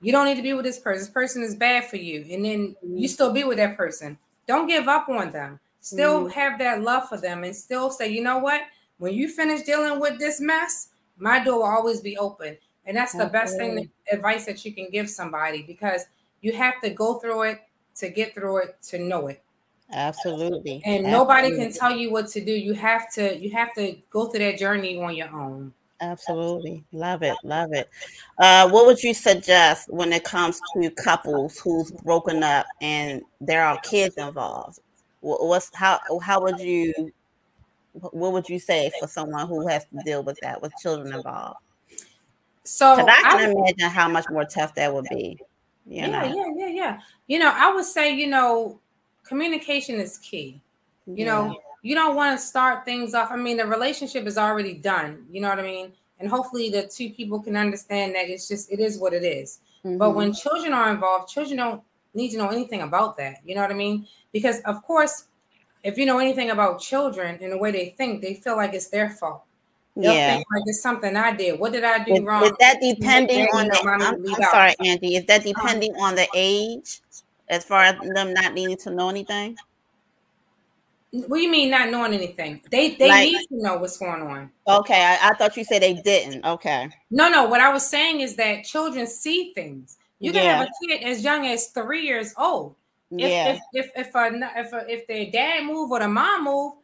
[0.02, 1.00] you don't need to be with this person.
[1.00, 2.26] This person is bad for you.
[2.30, 2.98] And then mm-hmm.
[2.98, 4.18] you still be with that person.
[4.46, 5.60] Don't give up on them.
[5.80, 6.30] Still mm-hmm.
[6.30, 8.62] have that love for them and still say, you know what?
[8.98, 12.56] When you finish dealing with this mess, my door will always be open.
[12.86, 16.02] And that's the best thing, that, advice that you can give somebody because
[16.42, 17.62] you have to go through it
[17.96, 19.42] to get through it to know it.
[19.92, 20.82] Absolutely.
[20.84, 21.10] And Absolutely.
[21.10, 22.52] nobody can tell you what to do.
[22.52, 25.72] You have to you have to go through that journey on your own.
[26.00, 26.84] Absolutely.
[26.92, 27.36] Love it.
[27.44, 27.88] Love it.
[28.38, 33.64] Uh, what would you suggest when it comes to couples who's broken up and there
[33.64, 34.80] are kids involved?
[35.20, 36.92] What's how how would you
[37.94, 41.58] what would you say for someone who has to deal with that with children involved?
[42.64, 45.38] So I can I, imagine how much more tough that would be.
[45.86, 46.24] yeah, know?
[46.24, 47.00] yeah, yeah, yeah.
[47.26, 48.80] You know, I would say, you know,
[49.22, 50.60] communication is key.
[51.06, 51.24] You yeah.
[51.26, 53.30] know, you don't want to start things off.
[53.30, 55.26] I mean, the relationship is already done.
[55.30, 55.92] You know what I mean?
[56.18, 59.60] And hopefully the two people can understand that it's just it is what it is.
[59.84, 59.98] Mm-hmm.
[59.98, 61.82] But when children are involved, children don't
[62.14, 63.36] need to know anything about that.
[63.44, 64.06] You know what I mean?
[64.32, 65.24] Because of course,
[65.84, 68.88] if you know anything about children and the way they think, they feel like it's
[68.88, 69.44] their fault.
[69.96, 70.34] They'll yeah.
[70.34, 71.60] think like it's something I did.
[71.60, 72.42] What did I do is, wrong?
[72.42, 75.14] Is that depending on the I'm, I'm sorry, Andy.
[75.14, 75.52] Is that uh-huh.
[75.54, 77.00] depending on the age
[77.48, 79.56] as far as them not needing to know anything?
[81.12, 82.60] What do you mean not knowing anything?
[82.72, 84.50] They they like, need to know what's going on.
[84.66, 86.44] Okay, I, I, thought you said they didn't.
[86.44, 86.90] Okay.
[87.12, 87.44] No, no.
[87.44, 89.96] What I was saying is that children see things.
[90.18, 90.58] You can yeah.
[90.58, 92.74] have a kid as young as three years old.
[93.18, 93.58] If, yeah.
[93.72, 96.74] If if if a, if a, if their dad move or the mom move,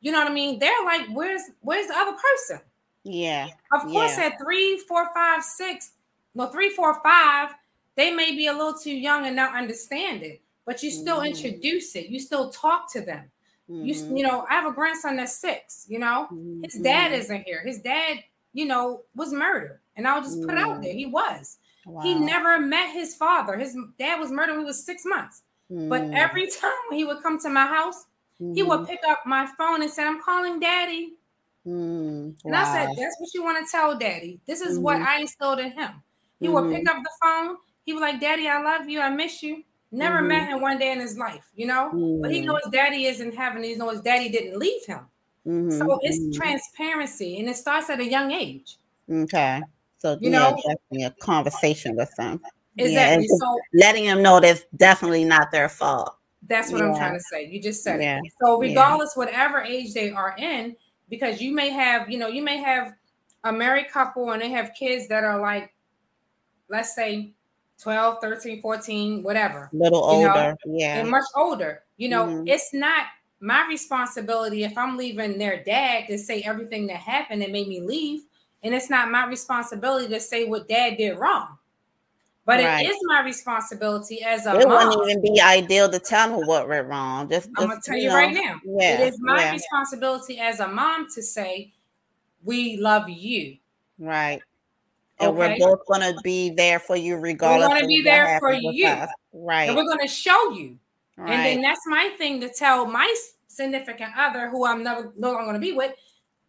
[0.00, 0.58] you know what I mean.
[0.58, 2.60] They're like, where's where's the other person?
[3.04, 3.48] Yeah.
[3.72, 4.26] Of course, yeah.
[4.26, 5.92] at three, four, five, six,
[6.34, 7.50] no, three, four, five,
[7.94, 11.28] they may be a little too young and not understand it, but you still mm.
[11.28, 12.06] introduce it.
[12.06, 13.30] You still talk to them.
[13.70, 13.86] Mm-hmm.
[13.86, 16.62] You, you know, I have a grandson that's six, you know, mm-hmm.
[16.64, 17.62] his dad isn't here.
[17.64, 18.18] His dad,
[18.52, 19.80] you know, was murdered.
[19.96, 21.58] And I'll just put out there, he was.
[21.86, 22.02] Wow.
[22.02, 23.56] He never met his father.
[23.56, 25.42] His dad was murdered when he was six months.
[25.68, 26.14] But mm.
[26.14, 28.06] every time he would come to my house,
[28.38, 28.84] he would mm-hmm.
[28.84, 31.14] pick up my phone and say, I'm calling daddy.
[31.66, 34.40] Mm, and I said, That's what you want to tell daddy.
[34.46, 36.02] This is what I instilled in him.
[36.38, 37.56] He would pick up the phone.
[37.84, 39.00] He was like, Daddy, I love you.
[39.00, 39.64] I miss you.
[39.90, 42.18] Never met him one day in his life, you know.
[42.20, 43.62] But he knows daddy isn't having.
[43.62, 45.00] He knows daddy didn't leave him.
[45.70, 48.78] So it's transparency, and it starts at a young age.
[49.08, 49.62] Okay,
[49.98, 52.40] so you yeah, know, definitely a conversation with them.
[52.76, 53.26] Exactly.
[53.28, 56.16] Yeah, so letting them know that's definitely not their fault.
[56.48, 56.88] That's what yeah.
[56.90, 57.46] I'm trying to say.
[57.46, 58.18] You just said yeah.
[58.22, 58.32] it.
[58.40, 60.76] So regardless, whatever age they are in,
[61.08, 62.94] because you may have, you know, you may have
[63.44, 65.72] a married couple and they have kids that are like,
[66.68, 67.32] let's say
[67.82, 69.68] 12, 13, 14, whatever.
[69.72, 70.56] Little older.
[70.64, 70.98] Know, yeah.
[70.98, 71.82] And much older.
[71.96, 72.48] You know, mm-hmm.
[72.48, 73.06] it's not
[73.40, 77.80] my responsibility if I'm leaving their dad to say everything that happened that made me
[77.80, 78.22] leave.
[78.62, 81.58] And it's not my responsibility to say what dad did wrong.
[82.46, 82.86] But right.
[82.86, 84.88] it is my responsibility as a it mom.
[84.88, 87.28] wouldn't even be ideal to tell them what went wrong.
[87.28, 88.60] Just, I'm gonna tell you, know, right now.
[88.64, 89.52] Yeah, it is my yeah.
[89.52, 91.72] responsibility as a mom to say,
[92.44, 93.56] "We love you."
[93.98, 94.40] Right.
[95.18, 95.38] And okay.
[95.38, 97.68] we're both gonna be there for you, regardless.
[97.68, 99.10] We're gonna be there for you, us.
[99.32, 99.68] right?
[99.68, 100.78] And we're gonna show you.
[101.16, 101.32] Right.
[101.32, 103.12] And then that's my thing to tell my
[103.48, 105.94] significant other, who I'm never no longer gonna be with.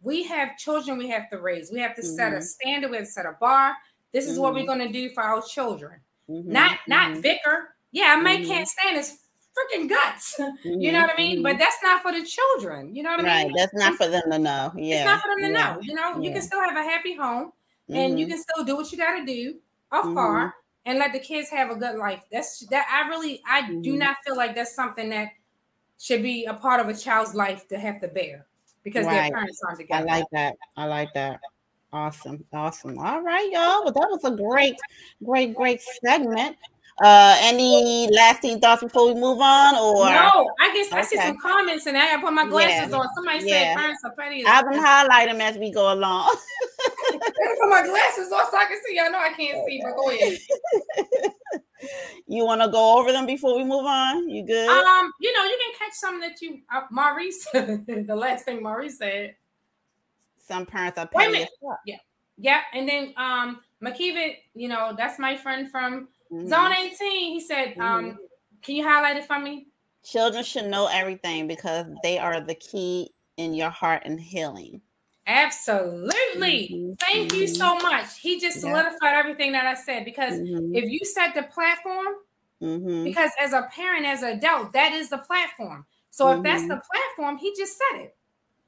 [0.00, 1.72] We have children we have to raise.
[1.72, 2.14] We have to mm-hmm.
[2.14, 2.44] set a mm-hmm.
[2.44, 2.90] standard.
[2.92, 3.74] We have to set a bar
[4.12, 4.42] this is mm-hmm.
[4.42, 4.68] what we're mm-hmm.
[4.68, 6.00] gonna do for our children.
[6.28, 6.52] Mm-hmm.
[6.52, 7.20] Not not mm-hmm.
[7.20, 7.74] vicar.
[7.92, 9.18] Yeah, I may can't stand his
[9.58, 10.38] freaking guts.
[10.64, 11.42] you know what I mean?
[11.42, 12.94] But that's not for the children.
[12.94, 13.52] You know what I mean?
[13.52, 13.54] Right.
[13.56, 14.72] That's not for them to know.
[14.76, 14.96] Yeah.
[14.96, 15.74] It's not for them to yeah.
[15.74, 15.80] know.
[15.80, 16.20] You know, yeah.
[16.20, 17.52] you can still have a happy home
[17.88, 19.54] and you can still do what you gotta do
[19.90, 22.22] afar and let the kids have a good life.
[22.30, 25.28] That's that I really I do not feel like that's something that
[25.98, 28.46] should be a part of a child's life to have to bear
[28.84, 29.22] because right.
[29.22, 30.08] their parents aren't together.
[30.08, 30.56] I like that.
[30.76, 31.40] I like that.
[31.92, 32.98] Awesome, awesome.
[32.98, 33.84] All right, y'all.
[33.84, 34.76] Well, that was a great,
[35.24, 36.56] great, great segment.
[37.00, 39.74] Uh, any lasting thoughts before we move on?
[39.76, 40.98] Or no, I guess okay.
[40.98, 42.98] I see some comments and I put my glasses yeah.
[42.98, 43.06] on.
[43.14, 43.74] Somebody yeah.
[43.74, 44.44] said parents are petty.
[44.44, 46.36] I've been highlighting them as we go along.
[47.10, 48.98] put my glasses on so I can see.
[49.00, 51.32] I know I can't see, but go ahead.
[52.26, 54.28] you want to go over them before we move on?
[54.28, 54.68] You good?
[54.68, 58.98] Um, you know, you can catch something that you uh, Maurice, the last thing Maurice
[58.98, 59.36] said
[60.48, 61.46] some parents are petty.
[61.84, 61.96] Yeah,
[62.38, 66.48] yeah, and then um McKeevan, you know, that's my friend from mm-hmm.
[66.48, 67.32] Zone 18.
[67.32, 67.80] He said, mm-hmm.
[67.80, 68.18] um,
[68.62, 69.68] can you highlight it for me?
[70.04, 74.80] Children should know everything because they are the key in your heart and healing.
[75.26, 76.70] Absolutely.
[76.72, 76.92] Mm-hmm.
[76.94, 77.82] Thank you so mm-hmm.
[77.82, 78.18] much.
[78.18, 79.18] He just solidified yeah.
[79.18, 80.74] everything that I said because mm-hmm.
[80.74, 82.06] if you set the platform,
[82.62, 83.04] mm-hmm.
[83.04, 85.84] because as a parent, as an adult, that is the platform.
[86.10, 88.16] So if that's the platform, he just said it.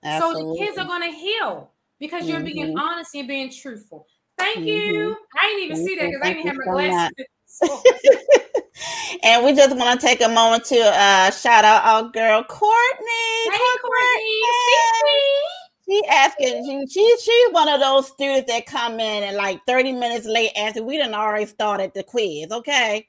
[0.02, 0.42] Absolutely.
[0.42, 2.44] So the kids are going to heal because you're mm-hmm.
[2.46, 4.06] being honest and being truthful.
[4.38, 4.66] Thank mm-hmm.
[4.66, 5.16] you.
[5.38, 7.26] I didn't even Thank see that because I didn't have my glasses.
[9.22, 13.50] and we just want to take a moment to uh, shout out our girl Courtney.
[13.50, 14.40] Hey, Courtney.
[15.88, 19.92] She asking, she, she she's one of those students that come in and like 30
[19.92, 23.06] minutes late asking, we didn't already started the quiz, okay?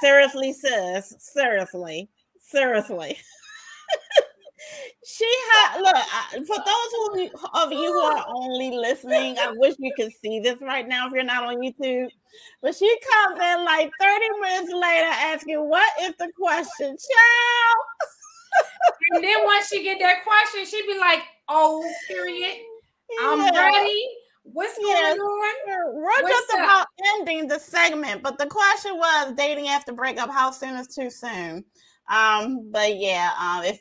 [0.00, 1.14] Seriously, sis.
[1.18, 2.08] Seriously.
[2.40, 3.18] Seriously.
[5.06, 9.36] She had look for those who, of you who are only listening.
[9.38, 12.08] I wish you could see this right now if you're not on YouTube.
[12.62, 17.76] But she comes in like 30 minutes later asking, "What is the question, child?"
[19.10, 22.56] and then once she get that question, she'd be like, "Oh, period.
[23.22, 24.08] I'm ready."
[24.44, 25.94] What's going yeah, on?
[25.94, 26.58] We're What's just up?
[26.58, 30.30] about ending the segment, but the question was dating after breakup.
[30.30, 31.64] How soon is too soon?
[32.10, 33.80] Um, but yeah, um, if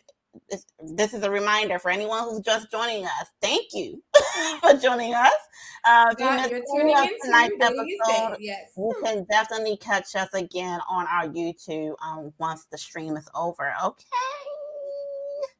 [0.49, 3.27] this, this, is a reminder for anyone who's just joining us.
[3.41, 4.01] Thank you
[4.61, 5.31] for joining us.
[5.85, 8.71] Uh, if God, you missed tonight's episode, yes.
[8.77, 13.73] you can definitely catch us again on our YouTube um, once the stream is over.
[13.83, 14.05] Okay.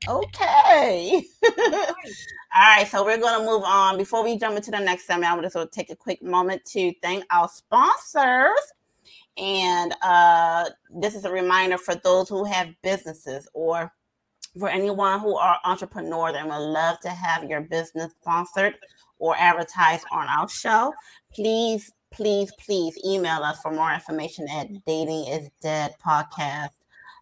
[0.08, 1.24] Okay.
[1.46, 1.92] All
[2.56, 2.88] right.
[2.88, 3.98] So we're going to move on.
[3.98, 6.22] Before we jump into the next segment, I want to sort of take a quick
[6.22, 8.60] moment to thank our sponsors.
[9.38, 13.92] And uh, this is a reminder for those who have businesses or
[14.58, 18.76] for anyone who are entrepreneurs and would love to have your business sponsored
[19.20, 20.94] or advertised on our show,
[21.34, 26.70] please, please, please email us for more information at dating is dead podcast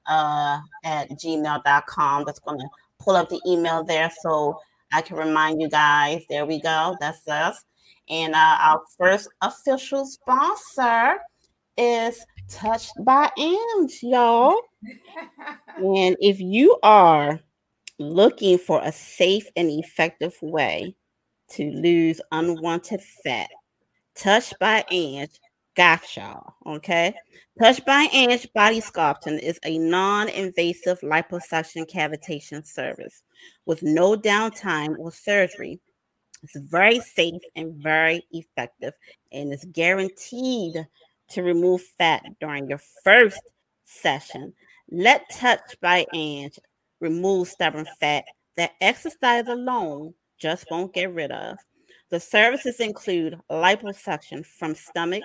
[0.07, 2.23] uh, at gmail.com.
[2.25, 2.67] That's going to
[2.99, 4.59] pull up the email there so
[4.93, 6.23] I can remind you guys.
[6.29, 6.95] There we go.
[6.99, 7.63] That's us.
[8.09, 11.17] And uh, our first official sponsor
[11.77, 14.55] is Touched by Ange, y'all.
[15.77, 17.39] and if you are
[17.99, 20.95] looking for a safe and effective way
[21.49, 23.49] to lose unwanted fat,
[24.15, 25.39] Touched by Ange
[25.75, 26.53] got y'all.
[26.65, 27.13] Okay.
[27.59, 33.23] Touched by Ange Body Sculpting is a non invasive liposuction cavitation service
[33.65, 35.79] with no downtime or surgery.
[36.43, 38.93] It's very safe and very effective,
[39.31, 40.87] and it's guaranteed
[41.31, 43.41] to remove fat during your first
[43.85, 44.53] session.
[44.89, 46.59] Let Touch by Ange
[46.99, 48.25] remove stubborn fat
[48.57, 51.57] that exercise alone just won't get rid of.
[52.09, 55.23] The services include liposuction from stomach,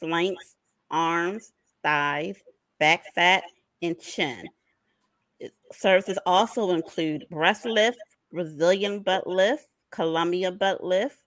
[0.00, 0.56] flanks,
[0.90, 2.36] arms, thighs,
[2.80, 3.44] back fat,
[3.82, 4.48] and chin.
[5.72, 7.98] Services also include breast lift,
[8.32, 11.18] Brazilian butt lift, Columbia butt lift,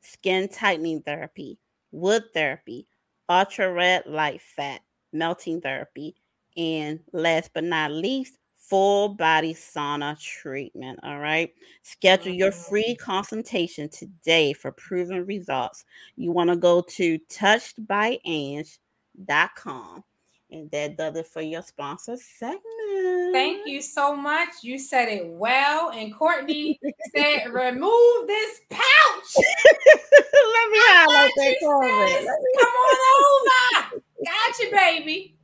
[0.00, 1.58] skin tightening therapy,
[1.90, 2.86] wood therapy,
[3.28, 4.80] ultra red light fat
[5.12, 6.16] melting therapy,
[6.56, 10.98] and last but not least, full body sauna treatment.
[11.02, 11.52] All right.
[11.82, 12.70] Schedule your mm-hmm.
[12.70, 15.84] free consultation today for proven results.
[16.16, 18.78] You want to go to touchedbyange.com
[19.56, 20.04] com.
[20.50, 23.32] And that does it for your sponsor segment.
[23.32, 24.48] Thank you so much.
[24.62, 25.90] You said it well.
[25.90, 26.78] And Courtney
[27.16, 29.44] said, remove this pouch.
[30.52, 32.28] Let me highlight that comment.
[32.60, 34.02] Come on over.
[34.24, 35.36] Got you, baby.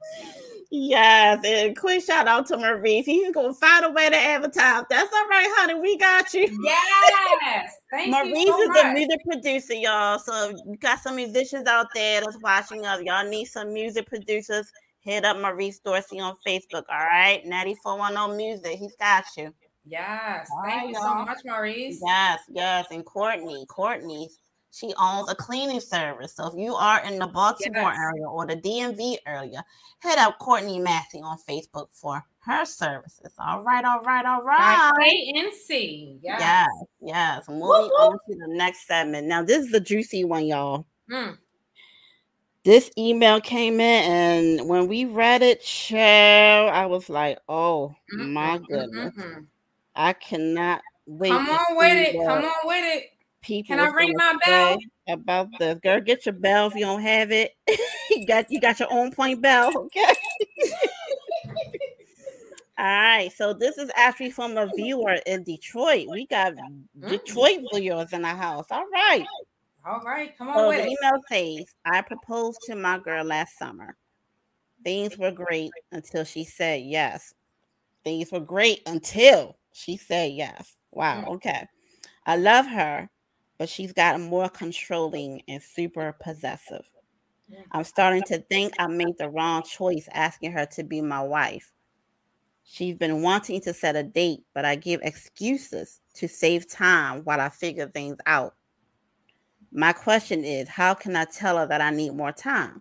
[0.72, 3.04] Yes, and quick shout out to Maurice.
[3.04, 4.84] He's gonna find a way to advertise.
[4.88, 5.74] That's all right, honey.
[5.74, 6.46] We got you.
[6.62, 8.84] Yes, thank Maurice you so is much.
[8.84, 10.20] a music producer, y'all.
[10.20, 13.02] So you got some musicians out there that's watching us.
[13.02, 14.70] Y'all need some music producers.
[15.00, 16.84] Hit up Maurice Dorsey on Facebook.
[16.88, 18.78] All right, Natty Four One Zero Music.
[18.78, 19.52] He's got you.
[19.86, 21.24] Yes, All thank right, you so y'all.
[21.24, 22.00] much, Maurice.
[22.04, 22.86] Yes, yes.
[22.92, 24.28] And Courtney, Courtney,
[24.72, 26.35] she owns a cleaning service.
[26.35, 27.98] So if you are in the Baltimore Yes.
[27.98, 29.64] area or the DMV area,
[30.02, 33.33] hit up Courtney Massey on Facebook for her services.
[33.38, 34.90] All right, all right, all right.
[34.96, 36.18] Right, KNC.
[36.22, 36.40] Yes.
[36.40, 36.68] Yes,
[37.00, 37.48] yes.
[37.48, 39.26] Moving Whoop, on to the next segment.
[39.26, 40.87] Now, this is the juicy one, y'all.
[41.11, 41.37] Mm.
[42.62, 48.59] This email came in, and when we read it, child, I was like, "Oh my
[48.59, 49.46] Mm-mm, goodness, mm-mm.
[49.96, 52.16] I cannot wait." Come on with it.
[52.26, 53.04] Come on with it.
[53.42, 54.79] People, Can I ring my bell?
[55.09, 55.79] about this?
[55.83, 57.53] Girl, get your bell if you don't have it.
[58.11, 60.05] you got you got your own point bell, okay?
[62.79, 66.07] All right, so this is actually from a viewer in Detroit.
[66.09, 66.55] We got
[67.09, 68.66] Detroit viewers in the house.
[68.70, 69.26] All right.
[69.85, 70.98] All right, come on So with the it.
[71.03, 71.20] email
[71.59, 73.96] says, I proposed to my girl last summer.
[74.83, 77.35] Things were great until she said yes.
[78.03, 80.76] Things were great until she said yes.
[80.90, 81.24] Wow.
[81.26, 81.29] Mm.
[81.35, 81.66] Okay.
[82.24, 83.09] I love her,
[83.60, 86.82] but she's gotten more controlling and super possessive.
[87.52, 87.62] Mm.
[87.72, 91.70] I'm starting to think I made the wrong choice asking her to be my wife.
[92.64, 97.38] She's been wanting to set a date, but I give excuses to save time while
[97.38, 98.54] I figure things out.
[99.70, 102.80] My question is, how can I tell her that I need more time?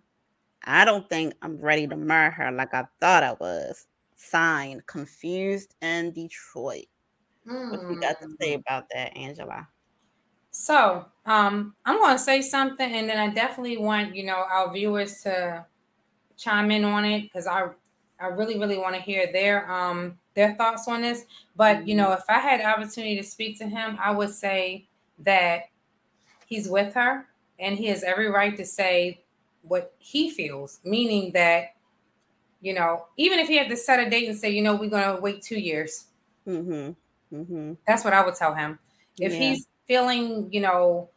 [0.64, 3.86] I don't think I'm ready to marry her like I thought I was.
[4.16, 6.86] Signed, confused in Detroit.
[7.44, 8.60] What you got to say Mm.
[8.60, 9.68] about that, Angela?
[10.50, 14.72] So, um, I'm going to say something, and then I definitely want you know our
[14.72, 15.66] viewers to
[16.36, 17.68] chime in on it because I,
[18.20, 21.24] I really, really want to hear their um their thoughts on this.
[21.56, 24.88] But you know, if I had the opportunity to speak to him, I would say
[25.20, 25.64] that
[26.46, 27.26] he's with her,
[27.58, 29.24] and he has every right to say
[29.62, 31.74] what he feels, meaning that,
[32.60, 34.90] you know, even if he had to set a date and say, you know, we're
[34.90, 36.06] going to wait two years,
[36.46, 36.92] Mm-hmm.
[37.36, 37.72] Mm-hmm.
[37.86, 38.78] that's what I would tell him.
[39.20, 39.36] If Yeah.
[39.36, 41.10] he's feeling, you know,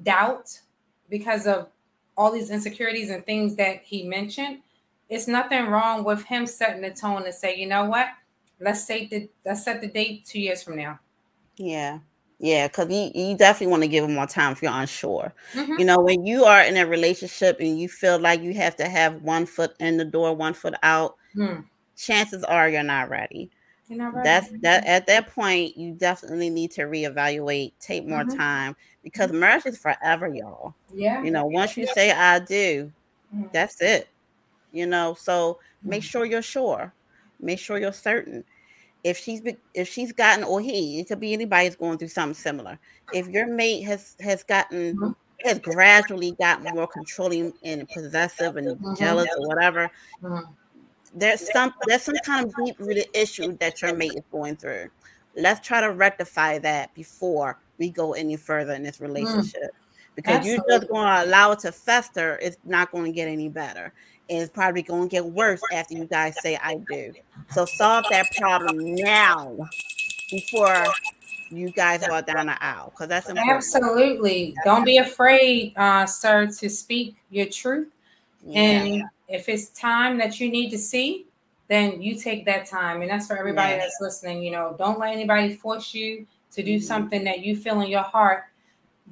[0.00, 0.60] doubt
[1.08, 1.66] because of
[2.16, 4.60] all these insecurities and things that he mentioned,
[5.08, 8.06] it's nothing wrong with him setting the tone and say, you know what,
[8.60, 11.00] let's say the let's set the date two years from now.
[11.56, 11.98] Yeah.
[12.38, 15.34] Yeah, because you, you definitely want to give him more time if you're unsure.
[15.52, 15.78] Mhm.
[15.80, 18.88] You know, when you are in a relationship and you feel like you have to
[18.88, 21.62] have one foot in the door, one foot out, Hmm.
[21.96, 23.50] chances are you're not ready.
[23.90, 24.24] You know, right?
[24.24, 28.36] That's that at that point, you definitely need to reevaluate, take more Mhm.
[28.36, 30.76] time because marriage is forever, y'all.
[30.94, 31.20] yeah.
[31.22, 32.92] You know, once you say I do,
[33.32, 33.50] Mhm.
[33.52, 34.08] that's it.
[34.72, 36.06] You know, so make Mhm.
[36.06, 36.94] sure you're sure.
[37.40, 38.44] Make sure you're certain.
[39.04, 42.08] If she's be- if she's gotten or he, it could be anybody who's going through
[42.08, 42.78] something similar.
[43.10, 45.14] If your mate has has gotten Mhm.
[45.44, 48.94] has gradually gotten more controlling and possessive and Mhm.
[48.94, 49.90] jealous or whatever.
[51.14, 54.88] There's some there's some kind of deep rooted issue that your mate is going through.
[55.36, 59.74] Let's try to rectify that before we go any further in this relationship.
[60.16, 60.88] Because you're just Mm.
[60.88, 63.92] Going to allow it to fester, it's not going to get any better.
[64.28, 67.12] And it's probably going to get worse after you guys say I do.
[67.50, 69.56] So solve that problem now
[70.30, 70.84] before
[71.50, 72.90] you guys go down the aisle.
[72.90, 73.56] Because that's important.
[73.56, 74.54] Absolutely.
[74.64, 77.88] Don't be afraid, uh, sir, to speak your truth.
[78.44, 78.60] Yeah.
[78.60, 81.26] And if it's time that you need to see,
[81.68, 83.00] then you take that time.
[83.02, 83.78] And that's for everybody Yeah.
[83.78, 84.42] that's listening.
[84.42, 86.82] You know, don't let anybody force you to do Mhm.
[86.82, 88.44] something that you feel in your heart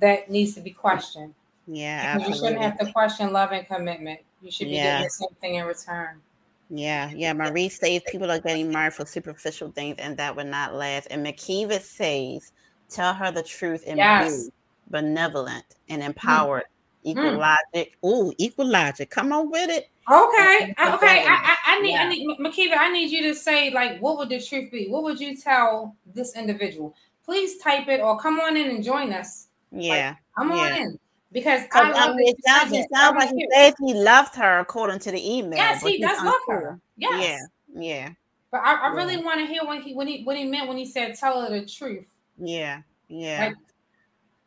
[0.00, 1.34] that needs to be questioned.
[1.70, 4.20] yeah, Because you shouldn't have to question love and commitment.
[4.40, 4.84] You should be Yeah.
[4.84, 6.22] getting the same thing in return.
[6.70, 7.32] Yeah, yeah.
[7.34, 11.08] Marie says people are getting married for superficial things and that would not last.
[11.10, 12.52] And McKeever says,
[12.88, 14.44] tell her the truth and Yes.
[14.46, 14.50] be
[14.88, 16.64] benevolent and empowered.
[17.08, 17.38] Equal Mm.
[17.38, 17.98] logic.
[18.04, 19.10] Ooh, equal logic.
[19.10, 19.88] Come on with it.
[20.10, 21.24] Okay, I- okay.
[21.26, 22.02] I, I, I need, Yeah.
[22.04, 22.76] I need, Makiva.
[22.78, 24.88] I need you to say like, what would the truth be?
[24.88, 26.94] What would you tell this individual?
[27.24, 29.48] Please type it or come on in and join us.
[29.70, 30.14] Yeah.
[30.36, 30.76] Come on Yeah.
[30.76, 30.98] in
[31.32, 34.60] because 'Cause, I I mean, it sounds, it sounds like he said he loved her
[34.60, 35.58] according to the email.
[35.58, 36.80] Yes, he does love her.
[36.96, 37.22] Yes,
[37.74, 37.82] Yeah.
[37.82, 38.08] Yeah.
[38.50, 38.94] but I, I Yeah.
[38.94, 41.40] really want to hear when he when he what he meant when he said tell
[41.42, 42.06] her the truth.
[42.38, 42.80] Yeah.
[43.08, 43.46] Yeah.
[43.48, 43.54] Like,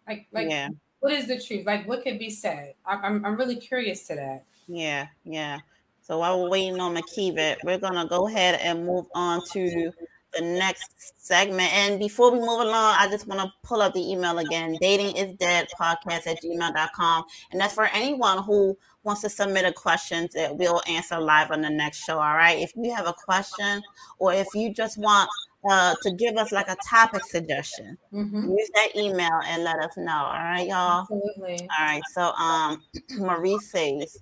[0.08, 0.70] like, like, yeah.
[1.02, 1.66] What is the truth?
[1.66, 2.74] Like, what could be said?
[2.86, 4.46] I, I'm I'm really curious to that.
[4.68, 5.60] Yeah, yeah.
[6.02, 9.92] So while we're waiting on Makibet, we're gonna go ahead and move on to
[10.34, 11.74] the next segment.
[11.74, 15.18] And before we move along, I just want to pull up the email again dating
[15.18, 17.24] is dead podcast at gmail.com.
[17.52, 21.62] And that's for anyone who wants to submit a question that we'll answer live on
[21.62, 22.20] the next show.
[22.20, 22.60] All right.
[22.60, 23.82] If you have a question
[24.20, 25.30] or if you just want
[25.70, 28.52] uh, to give us like a topic suggestion, mm-hmm.
[28.52, 30.12] use that email and let us know.
[30.12, 31.02] All right, y'all.
[31.02, 31.68] Absolutely.
[31.80, 32.02] All right.
[32.14, 32.84] So um
[33.20, 34.18] Marie says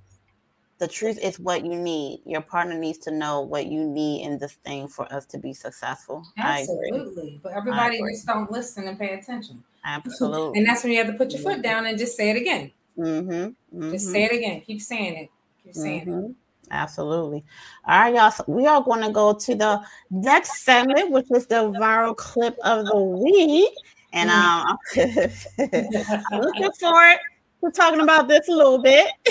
[0.80, 2.22] the truth is what you need.
[2.26, 5.54] Your partner needs to know what you need in this thing for us to be
[5.54, 6.26] successful.
[6.38, 7.40] Absolutely.
[7.44, 9.64] But everybody just don't listen and pay attention.
[9.86, 10.58] Absolutely.
[10.60, 12.72] and that's when you have to put your foot down and just say it again.
[12.98, 13.32] Mm-hmm.
[13.32, 13.92] Mm-hmm.
[13.92, 14.62] Just say it again.
[14.62, 15.30] Keep saying it.
[15.64, 16.32] Keep saying mm-hmm.
[16.32, 16.36] it.
[16.72, 17.44] Absolutely.
[17.86, 18.32] All right, y'all.
[18.32, 22.58] So we are going to go to the next segment, which is the viral clip
[22.64, 23.74] of the week.
[24.14, 27.18] And um, I'm looking forward
[27.64, 29.08] to talking about this a little bit.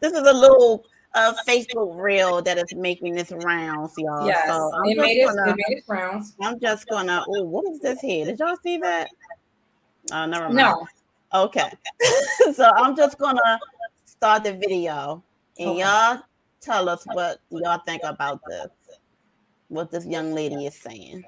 [0.00, 4.26] this is a little uh, Facebook reel that is making this rounds, y'all.
[4.26, 6.34] Yes, so I'm it made gonna, it made it rounds.
[6.40, 7.24] I'm just gonna.
[7.28, 8.26] Oh, what is this here?
[8.26, 9.08] Did y'all see that?
[10.12, 10.56] Oh, never mind.
[10.56, 10.86] No.
[11.34, 11.70] Okay.
[12.54, 13.58] so I'm just gonna
[14.04, 15.22] start the video,
[15.58, 15.80] and okay.
[15.80, 16.20] y'all
[16.60, 18.68] tell us what y'all think about this.
[19.68, 21.24] What this young lady is saying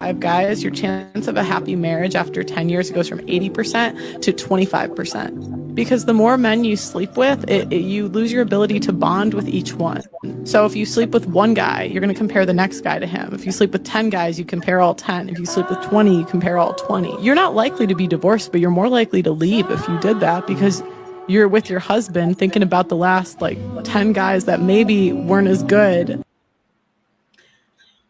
[0.00, 4.32] five guys, your chance of a happy marriage after 10 years goes from 80% to
[4.32, 5.74] 25%.
[5.74, 9.34] Because the more men you sleep with, it, it, you lose your ability to bond
[9.34, 10.02] with each one.
[10.46, 13.06] So if you sleep with one guy, you're going to compare the next guy to
[13.06, 13.34] him.
[13.34, 15.28] If you sleep with 10 guys, you compare all 10.
[15.28, 17.22] If you sleep with 20, you compare all 20.
[17.22, 20.20] You're not likely to be divorced, but you're more likely to leave if you did
[20.20, 20.82] that because
[21.30, 25.62] you're with your husband thinking about the last like 10 guys that maybe weren't as
[25.62, 26.22] good.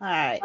[0.01, 0.41] All right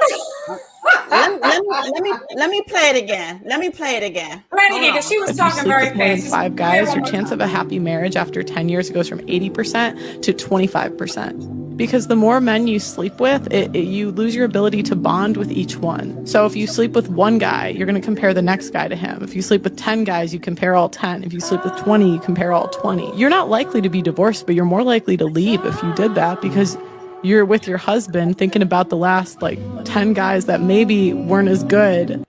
[1.09, 3.41] let, let, me, let, me, let me play it again.
[3.45, 4.43] Let me play it again.
[4.51, 6.29] Play it again because she was if talking very fast.
[6.29, 10.33] Five guys, your chance of a happy marriage after 10 years goes from 80% to
[10.33, 11.65] 25%.
[11.77, 15.35] Because the more men you sleep with, it, it, you lose your ability to bond
[15.35, 16.25] with each one.
[16.25, 18.95] So if you sleep with one guy, you're going to compare the next guy to
[18.95, 19.21] him.
[19.21, 21.25] If you sleep with 10 guys, you compare all 10.
[21.25, 23.17] If you sleep with 20, you compare all 20.
[23.17, 26.15] You're not likely to be divorced, but you're more likely to leave if you did
[26.15, 26.77] that because
[27.25, 31.63] you're with your husband thinking about the last like 10 guys that maybe weren't as
[31.63, 32.23] good.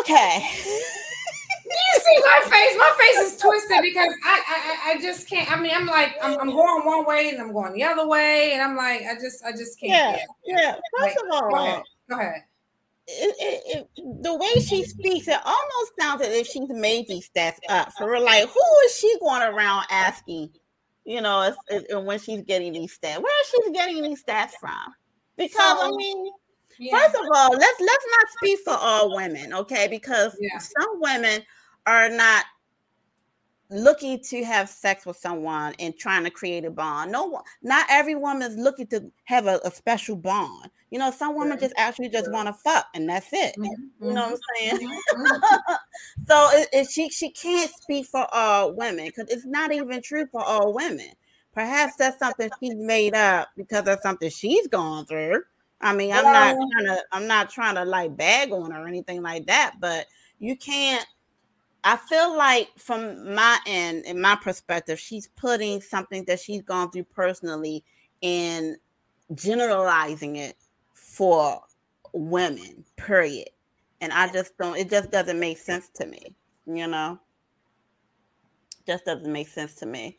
[0.00, 0.50] Okay.
[1.94, 2.76] you see my face?
[2.78, 5.50] My face is twisted because I, I I just can't.
[5.50, 8.52] I mean, I'm like I'm, I'm going one way and I'm going the other way,
[8.52, 10.20] and I'm like I just I just can't.
[10.44, 10.74] Yeah, yeah.
[10.98, 11.82] First like, of all, go ahead.
[12.10, 12.42] Go ahead.
[13.10, 17.30] It, it, it, the way she speaks, it almost sounds as if she's made these
[17.30, 18.20] stats up for her.
[18.20, 20.50] Like, who is she going around asking
[21.08, 23.22] you know, it's, it's, when she's getting these stats.
[23.22, 24.94] Where is she getting these stats from?
[25.38, 26.30] Because so, I mean,
[26.78, 26.98] yeah.
[26.98, 29.88] first of all, let's let's not speak for all women, okay?
[29.88, 30.58] Because yeah.
[30.58, 31.40] some women
[31.86, 32.44] are not
[33.70, 37.10] looking to have sex with someone and trying to create a bond.
[37.10, 40.68] No one, not every woman is looking to have a, a special bond.
[40.90, 43.54] You know, some women just actually just want to fuck and that's it.
[43.58, 44.06] Mm-hmm.
[44.06, 44.88] You know what I'm saying?
[44.88, 45.22] Mm-hmm.
[45.22, 45.74] mm-hmm.
[46.28, 50.26] so it, it, she she can't speak for all women because it's not even true
[50.26, 51.10] for all women.
[51.52, 55.42] Perhaps that's something she's made up because of something she's gone through.
[55.80, 58.88] I mean, I'm not trying to I'm not trying to like bag on her or
[58.88, 60.06] anything like that, but
[60.38, 61.06] you can't
[61.84, 66.90] I feel like from my end, in my perspective, she's putting something that she's gone
[66.90, 67.84] through personally
[68.22, 68.76] and
[69.34, 70.56] generalizing it
[71.18, 71.60] for
[72.12, 73.48] women, period.
[74.00, 77.18] And I just don't, it just doesn't make sense to me, you know?
[78.86, 80.16] Just doesn't make sense to me.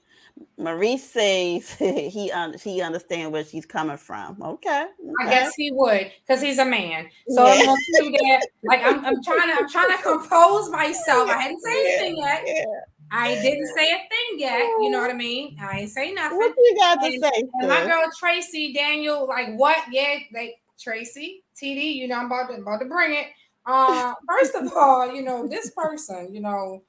[0.58, 4.42] Maurice says he un- he understands where she's coming from.
[4.42, 5.26] Okay, okay.
[5.26, 7.10] I guess he would because he's a man.
[7.30, 7.54] So yeah.
[7.54, 8.48] I'm gonna do that.
[8.64, 11.30] Like I'm, I'm trying to I'm trying to compose myself.
[11.30, 12.44] I hadn't said anything yet.
[12.46, 12.64] Yeah.
[13.12, 14.62] I didn't say a thing yet.
[14.82, 15.58] You know what I mean?
[15.60, 16.38] I ain't say nothing.
[16.38, 17.44] What you got and, to say?
[17.60, 19.78] And my girl Tracy Daniel, like what?
[19.92, 21.96] Yeah, like Tracy TD.
[21.96, 23.28] You know I'm about to about to bring it.
[23.66, 26.34] Uh, first of all, you know this person.
[26.34, 26.84] You know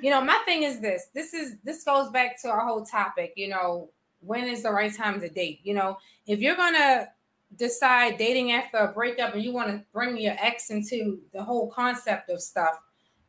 [0.00, 1.06] you know, my thing is this.
[1.14, 3.32] This is this goes back to our whole topic.
[3.36, 3.90] You know,
[4.20, 5.60] when is the right time to date?
[5.62, 7.08] You know, if you're gonna
[7.56, 11.70] decide dating after a breakup and you want to bring your ex into the whole
[11.70, 12.80] concept of stuff,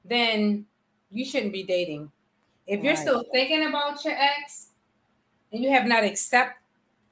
[0.05, 0.65] then
[1.09, 2.11] you shouldn't be dating.
[2.65, 3.01] If you're right.
[3.01, 4.69] still thinking about your ex
[5.51, 6.57] and you have not accept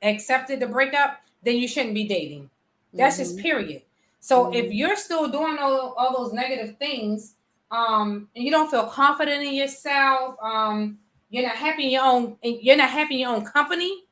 [0.02, 2.49] accepted the breakup, then you shouldn't be dating.
[2.94, 3.24] That's mm-hmm.
[3.24, 3.82] just period.
[4.20, 4.54] So mm-hmm.
[4.54, 7.36] if you're still doing all, all those negative things
[7.72, 10.98] um, and you don't feel confident in yourself, um,
[11.30, 14.04] you're not happy in your own, you're not happy in your own company,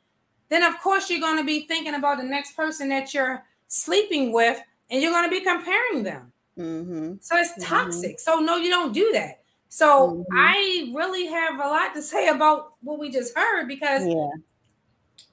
[0.50, 4.32] then of course you're going to be thinking about the next person that you're sleeping
[4.32, 4.60] with,
[4.90, 6.32] and you're going to be comparing them.
[6.58, 7.14] Mm-hmm.
[7.22, 7.62] So it's mm-hmm.
[7.62, 8.20] toxic.
[8.20, 9.42] So no, you don't do that.
[9.70, 10.38] So mm-hmm.
[10.38, 14.30] I really have a lot to say about what we just heard because yeah.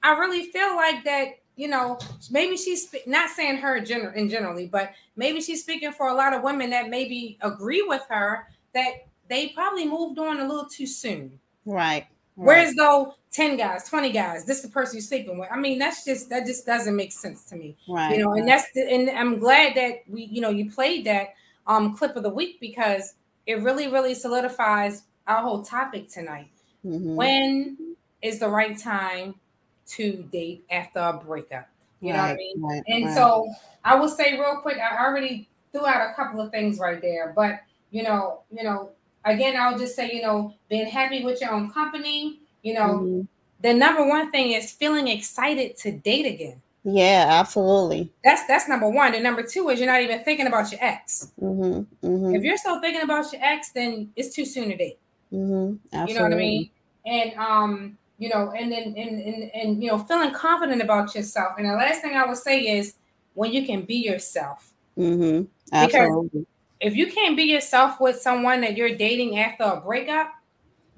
[0.03, 1.99] I really feel like that, you know,
[2.31, 6.15] maybe she's not saying her in, general, in generally, but maybe she's speaking for a
[6.15, 10.67] lot of women that maybe agree with her that they probably moved on a little
[10.67, 11.41] too soon.
[11.65, 12.07] Right.
[12.35, 15.49] Whereas though 10 guys, 20 guys, this is the person you're sleeping with.
[15.51, 17.79] I mean, that's just that just doesn't make sense to me.
[17.89, 18.13] Right.
[18.13, 21.29] You know, and that's the, and I'm glad that we, you know, you played that
[21.67, 23.15] um clip of the week because
[23.47, 26.51] it really, really solidifies our whole topic tonight.
[26.85, 27.15] Mm-hmm.
[27.15, 29.37] When is the right time
[29.89, 31.69] to date after a breakup?
[32.01, 32.63] You right, know what I mean?
[32.63, 33.15] Right, and right.
[33.15, 33.49] so
[33.85, 37.33] I will say real quick, I already threw out a couple of things right there,
[37.35, 37.61] but
[37.91, 38.91] you know, you know,
[39.25, 43.21] again, I'll just say, you know, being happy with your own company, you know, mm-hmm.
[43.61, 46.61] the number one thing is feeling excited to date again.
[46.89, 48.13] Yeah, absolutely.
[48.23, 49.13] That's that's number one.
[49.15, 51.33] And number two is you're not even thinking about your ex.
[51.43, 52.35] Mm-hmm, mm-hmm.
[52.37, 54.99] If you're still thinking about your ex, then it's too soon to date.
[55.33, 56.71] Mm-hmm, you know what I mean?
[57.05, 61.55] And um, you know, and then and, and and you know, feeling confident about yourself.
[61.59, 62.95] And the last thing I would say is
[63.35, 64.73] when you can be yourself.
[64.97, 65.45] Mm-hmm.
[65.73, 66.29] Absolutely.
[66.31, 66.47] Because
[66.81, 70.33] if you can't be yourself with someone that you're dating after a breakup,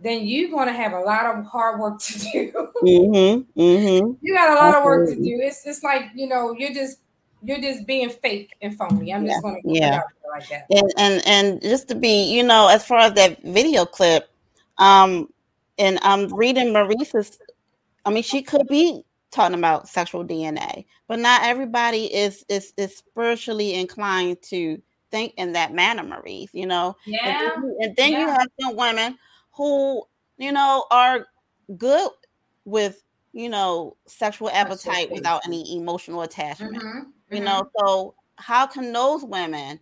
[0.00, 2.52] then you're going to have a lot of hard work to do.
[2.78, 4.12] Mm-hmm, mm-hmm.
[4.22, 4.78] You got a lot Absolutely.
[4.78, 5.40] of work to do.
[5.42, 7.00] It's just like you know, you're just
[7.42, 9.12] you're just being fake and phony.
[9.12, 10.02] I'm just going to yeah.
[10.30, 10.66] like that.
[10.70, 14.30] And, and and just to be, you know, as far as that video clip,
[14.78, 15.28] um,
[15.78, 17.38] and I'm reading Maurice's.
[18.04, 22.96] I mean, she could be talking about sexual DNA, but not everybody is is is
[22.96, 26.50] spiritually inclined to think in that manner, Maurice.
[26.52, 27.28] You know, yeah.
[27.28, 28.20] And then, and then yeah.
[28.20, 29.18] you have some women
[29.52, 30.02] who
[30.38, 31.26] you know are
[31.76, 32.10] good
[32.64, 33.02] with
[33.32, 36.76] you know sexual appetite without any emotional attachment.
[36.76, 37.10] Mm-hmm.
[37.30, 37.44] You mm-hmm.
[37.44, 39.80] know, so how can those women?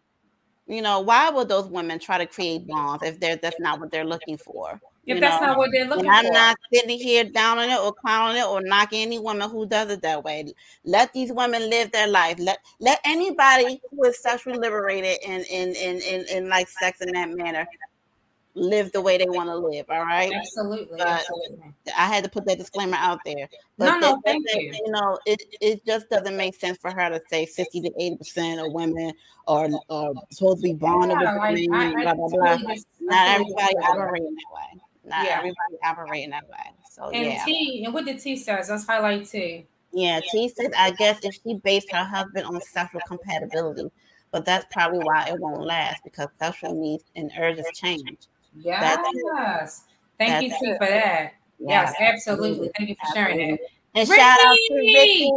[0.69, 3.93] You know, why would those women try to create bonds if they're that's not what
[3.93, 4.81] they're looking for?
[5.07, 5.49] If that's know?
[5.49, 6.33] not what they're looking I'm for.
[6.33, 9.91] not sitting here down on it or clowning it or knocking any woman who does
[9.91, 10.53] it that way.
[10.85, 12.39] Let these women live their life.
[12.39, 17.13] Let let anybody who is sexually liberated and in in in, in like sex in
[17.13, 17.67] that manner
[18.57, 19.87] live the way they want to live.
[19.91, 20.33] All right.
[20.33, 20.99] Absolutely.
[20.99, 21.75] But absolutely.
[21.97, 23.49] I had to put that disclaimer out there.
[23.79, 24.73] But no, no, thank you.
[24.73, 28.17] You know, it, it just doesn't make sense for her to say 50 to 80
[28.17, 29.13] percent of women
[29.47, 32.75] are, are supposed to be bonded yeah, like, I, blah, blah, blah.
[33.01, 34.81] Not everybody operating that way.
[35.07, 35.37] Not yeah.
[35.39, 36.73] everybody operating that way.
[36.91, 37.45] So and yeah.
[37.45, 38.69] T and what did T says?
[38.69, 39.67] Let's highlight T.
[39.93, 43.91] Yeah, T says I guess if she based her husband on sexual compatibility,
[44.33, 48.27] but that's probably why it won't last because sexual needs and urges change.
[48.55, 49.85] Yes.
[50.19, 51.35] Thank you, T, for that.
[51.59, 52.71] Yes, absolutely.
[52.77, 53.61] Thank you for sharing that.
[53.95, 54.21] And Ricky!
[54.21, 55.31] shout out to Ricky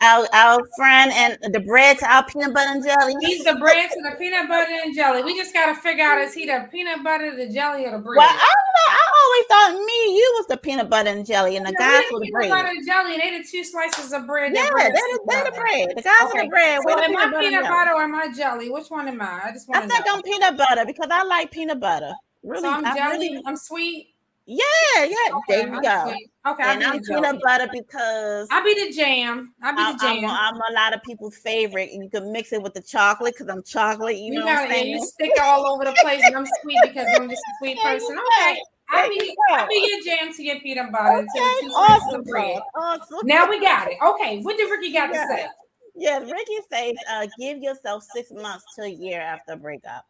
[0.00, 3.14] our, our friend and the bread to our peanut butter and jelly.
[3.20, 5.22] He's the bread to the peanut butter and jelly.
[5.22, 7.98] We just got to figure out is he the peanut butter, the jelly, or the
[7.98, 8.16] bread?
[8.16, 8.90] Well, I don't know.
[8.90, 12.04] I always thought me, you was the peanut butter and jelly, and the yeah, guys
[12.12, 12.44] were the bread.
[12.44, 14.52] Peanut butter and jelly, and they the two slices of bread.
[14.54, 15.88] Yeah, they're, the, they're the bread.
[15.96, 16.38] The guys okay.
[16.38, 16.80] are the bread.
[16.86, 18.70] So am I peanut butter or am I jelly?
[18.70, 19.40] Which one am I?
[19.46, 20.14] I just want I think know.
[20.14, 22.12] I'm peanut butter because I like peanut butter.
[22.44, 23.30] Really, so I'm I jelly.
[23.30, 24.14] Really, I'm sweet.
[24.50, 24.64] Yeah,
[24.96, 25.14] yeah.
[25.34, 26.14] Okay, there you go.
[26.52, 29.52] Okay, and I'm peanut butter because I'll be the jam.
[29.62, 30.24] I'll be I'm, the jam.
[30.24, 31.90] I'm, I'm, a lot of people's favorite.
[31.92, 34.16] and You can mix it with the chocolate because I'm chocolate.
[34.16, 34.86] You, you know, what I'm saying?
[34.86, 37.78] you stick it all over the place, and I'm sweet because I'm just a sweet
[37.82, 38.16] person.
[38.16, 38.58] Okay.
[38.90, 41.26] I'll be, be your jam to your peanut butter okay.
[41.26, 42.22] to awesome.
[42.22, 42.58] bread.
[42.74, 43.18] Awesome.
[43.24, 43.98] Now we got it.
[44.02, 45.26] Okay, what did Ricky got yeah.
[45.26, 45.46] to say?
[45.94, 50.06] Yeah, Ricky says, uh, give yourself six months to a year after breakup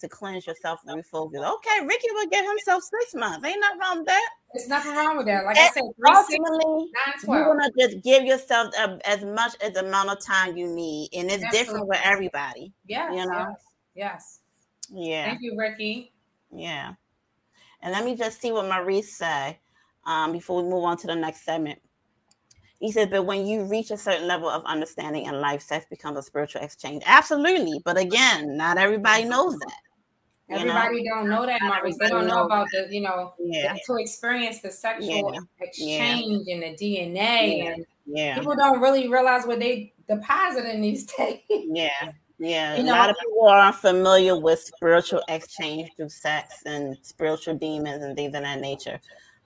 [0.00, 1.54] to cleanse yourself and refocus.
[1.54, 3.46] Okay, Ricky will give himself six months.
[3.46, 4.28] Ain't nothing wrong with that.
[4.52, 5.44] There's nothing wrong with that.
[5.44, 6.90] Like I said, ultimately,
[7.22, 10.66] you want to just give yourself a, as much as the amount of time you
[10.68, 11.58] need, and it's Absolutely.
[11.58, 12.72] different with everybody.
[12.86, 13.46] Yes, you know.
[13.48, 13.54] Yes,
[13.94, 14.40] yes.
[14.90, 15.24] Yeah.
[15.26, 16.12] Thank you, Ricky.
[16.50, 16.94] Yeah.
[17.82, 19.58] And let me just see what Maurice say
[20.06, 21.80] um, before we move on to the next segment.
[22.84, 26.18] He said, but when you reach a certain level of understanding in life, sex becomes
[26.18, 27.02] a spiritual exchange.
[27.06, 27.80] Absolutely.
[27.82, 29.78] But again, not everybody knows that.
[30.50, 31.14] Everybody know?
[31.14, 31.96] don't know that, Maurice.
[31.98, 33.74] They don't know about the, you know, yeah.
[33.86, 35.40] to experience the sexual yeah.
[35.60, 36.54] exchange yeah.
[36.56, 37.14] and the DNA.
[37.14, 37.70] Yeah.
[37.70, 38.38] And yeah.
[38.38, 41.40] people don't really realize what they deposit in these days.
[41.48, 41.88] Yeah.
[42.38, 42.76] Yeah.
[42.76, 48.04] You a lot of people are unfamiliar with spiritual exchange through sex and spiritual demons
[48.04, 49.00] and things of that nature.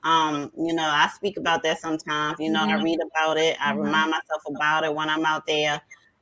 [0.08, 2.38] Um, you know, I speak about that sometimes.
[2.38, 2.80] You know, mm-hmm.
[2.80, 3.80] I read about it, I mm-hmm.
[3.80, 5.80] remind myself about it when I'm out there.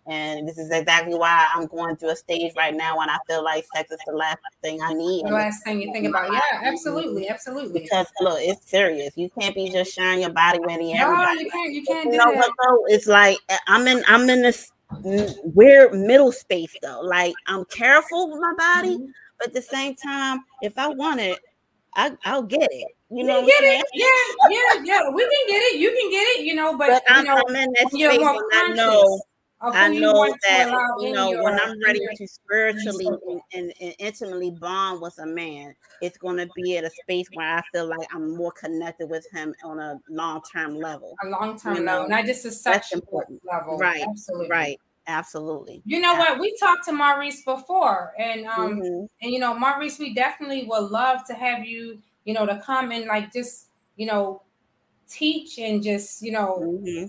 [0.08, 3.42] And this is exactly why I'm going through a stage right now when I feel
[3.42, 5.26] like sex is the last thing I need.
[5.26, 6.32] The last thing you think about.
[6.32, 7.80] Yeah, absolutely, absolutely.
[7.80, 9.12] Because look, it's serious.
[9.16, 10.94] You can't be just sharing your body with everybody.
[10.94, 11.72] No, you can't.
[11.72, 12.12] You can't.
[12.12, 12.84] You know what though?
[12.86, 14.04] It's like eh, I'm in.
[14.06, 14.70] I'm in this
[15.02, 17.00] weird middle space though.
[17.00, 19.10] Like I'm careful with my body, mm-hmm.
[19.38, 21.38] But at the same time, if I want it,
[21.96, 22.95] I, I'll get it.
[23.10, 23.84] You know, get it.
[23.94, 24.06] Yeah,
[24.50, 25.10] yeah, yeah.
[25.10, 25.78] We can get it.
[25.78, 26.44] You can get it.
[26.44, 29.20] You know, but, but I'm, you know, I'm in that space and I know
[29.60, 35.00] I know that you know when I'm ready to spiritually and, and, and, intimately bond
[35.00, 38.36] with a man, it's going to be at a space where I feel like I'm
[38.36, 41.16] more connected with him on a long term level.
[41.24, 43.02] A long term level, not just a sexual
[43.44, 43.78] level.
[43.78, 44.02] Right.
[44.06, 44.48] Absolutely.
[44.48, 44.80] Right.
[45.08, 45.82] Absolutely.
[45.86, 46.38] You know what?
[46.40, 49.04] We talked to Maurice before, and um, mm-hmm.
[49.22, 52.90] and you know, Maurice, we definitely would love to have you, you know, to come
[52.90, 54.42] and like just, you know,
[55.08, 57.06] teach and just, you know, mm-hmm.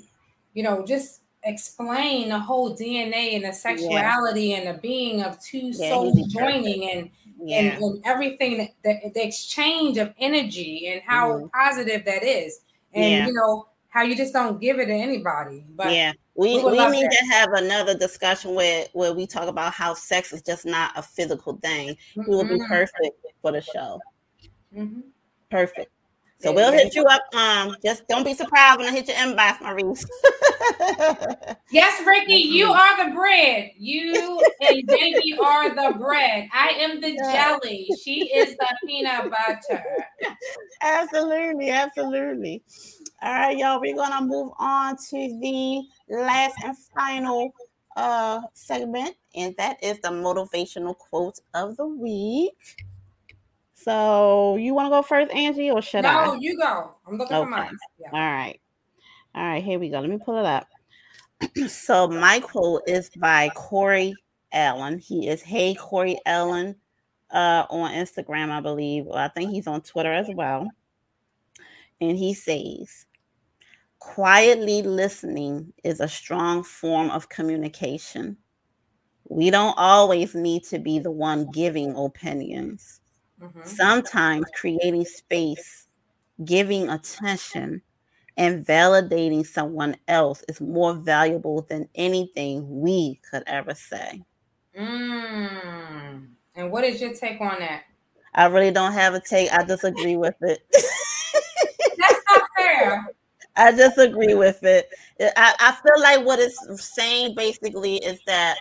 [0.54, 4.58] you know, just explain the whole DNA and the sexuality yeah.
[4.58, 7.10] and the being of two yeah, souls joining and,
[7.42, 7.58] yeah.
[7.58, 11.48] and, and everything that, that, the exchange of energy and how mm-hmm.
[11.48, 12.62] positive that is.
[12.94, 15.66] And you know, how you just don't give it to anybody.
[15.76, 17.18] But yeah, we, we, we need that.
[17.20, 21.02] to have another discussion where where we talk about how sex is just not a
[21.02, 21.90] physical thing.
[21.90, 22.22] Mm-hmm.
[22.22, 24.00] It will be perfect for the show.
[24.78, 25.02] Mm-hmm.
[25.50, 25.92] Perfect.
[26.40, 27.24] So we'll hit you up.
[27.34, 30.06] Um, just don't be surprised when I hit your inbox, Maurice.
[31.72, 33.72] yes, Ricky, you are the bread.
[33.76, 36.48] You and baby are the bread.
[36.54, 37.90] I am the jelly.
[38.04, 39.84] She is the peanut butter.
[40.82, 42.62] Absolutely, absolutely.
[43.24, 43.82] All right, y'all.
[43.82, 47.52] We're gonna move on to the last and final
[47.96, 52.86] uh segment, and that is the motivational quote of the week.
[53.88, 56.26] So you want to go first, Angie, or should no, I?
[56.26, 56.94] No, you go.
[57.08, 57.46] I'm looking okay.
[57.46, 57.78] for mine.
[57.98, 58.10] Yeah.
[58.12, 58.60] All right.
[59.34, 60.02] All right, here we go.
[60.02, 60.68] Let me pull it up.
[61.70, 64.14] so my quote is by Corey
[64.52, 65.00] Allen.
[65.00, 66.76] He is Hey Corey Allen
[67.32, 69.06] uh, on Instagram, I believe.
[69.06, 70.68] Well, I think he's on Twitter as well.
[72.02, 73.06] And he says,
[74.00, 78.36] quietly listening is a strong form of communication.
[79.30, 83.00] We don't always need to be the one giving opinions.
[83.42, 83.64] Mm-hmm.
[83.64, 85.88] Sometimes creating space,
[86.44, 87.82] giving attention,
[88.38, 94.22] and validating someone else is more valuable than anything we could ever say.
[94.78, 96.28] Mm.
[96.56, 97.84] And what is your take on that?
[98.36, 99.52] I really don't have a take.
[99.52, 100.64] I disagree with it.
[101.98, 103.08] That's not fair.
[103.56, 104.90] I disagree with it.
[105.20, 106.60] I, I feel like what it's
[106.94, 108.60] saying basically is that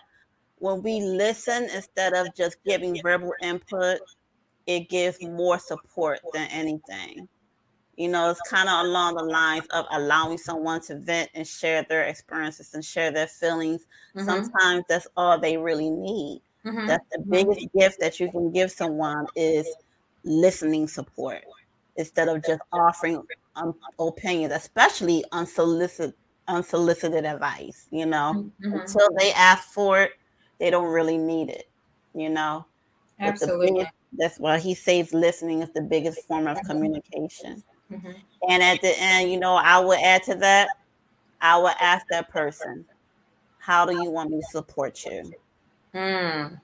[0.58, 3.98] when we listen instead of just giving verbal input,
[4.66, 7.28] it gives more support than anything.
[7.96, 11.82] You know, it's kind of along the lines of allowing someone to vent and share
[11.88, 13.86] their experiences and share their feelings.
[14.14, 14.26] Mm-hmm.
[14.26, 16.42] Sometimes that's all they really need.
[16.64, 16.86] Mm-hmm.
[16.86, 17.78] That's the biggest mm-hmm.
[17.78, 19.66] gift that you can give someone is
[20.24, 21.44] listening support
[21.96, 23.22] instead of just offering
[23.54, 26.14] um, opinions, especially unsolicited
[26.48, 27.86] unsolicited advice.
[27.90, 28.78] You know, mm-hmm.
[28.78, 30.12] until they ask for it,
[30.58, 31.68] they don't really need it.
[32.14, 32.66] You know,
[33.20, 33.88] absolutely.
[34.18, 37.62] That's why he says listening is the biggest form of communication.
[37.90, 38.12] Mm-hmm.
[38.48, 40.68] And at the end, you know, I would add to that,
[41.40, 42.84] I would ask that person,
[43.58, 45.32] how do you want me to support you?
[45.94, 46.60] Mm.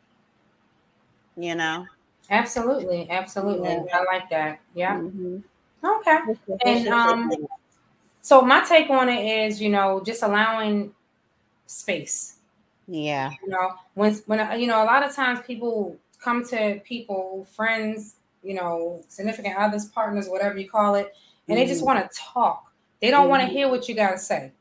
[1.37, 1.87] You know?
[2.31, 3.11] Absolutely.
[3.11, 3.69] Absolutely.
[3.69, 3.85] Yeah.
[3.93, 4.61] I like that.
[4.75, 4.97] Yeah.
[4.97, 5.39] Mm-hmm.
[5.85, 6.19] Okay.
[6.65, 7.33] And um,
[8.21, 10.95] so my take on it is, you know, just allowing
[11.67, 12.37] space.
[12.87, 13.33] Yeah.
[13.43, 18.17] You know, when when you know, a lot of times people come to people, friends,
[18.43, 21.15] you know, significant others, partners, whatever you call it,
[21.49, 21.57] and mm-hmm.
[21.57, 21.97] they just mm-hmm.
[21.97, 22.73] want to talk.
[23.01, 23.31] They don't mm-hmm.
[23.31, 24.53] want to hear what you got to say.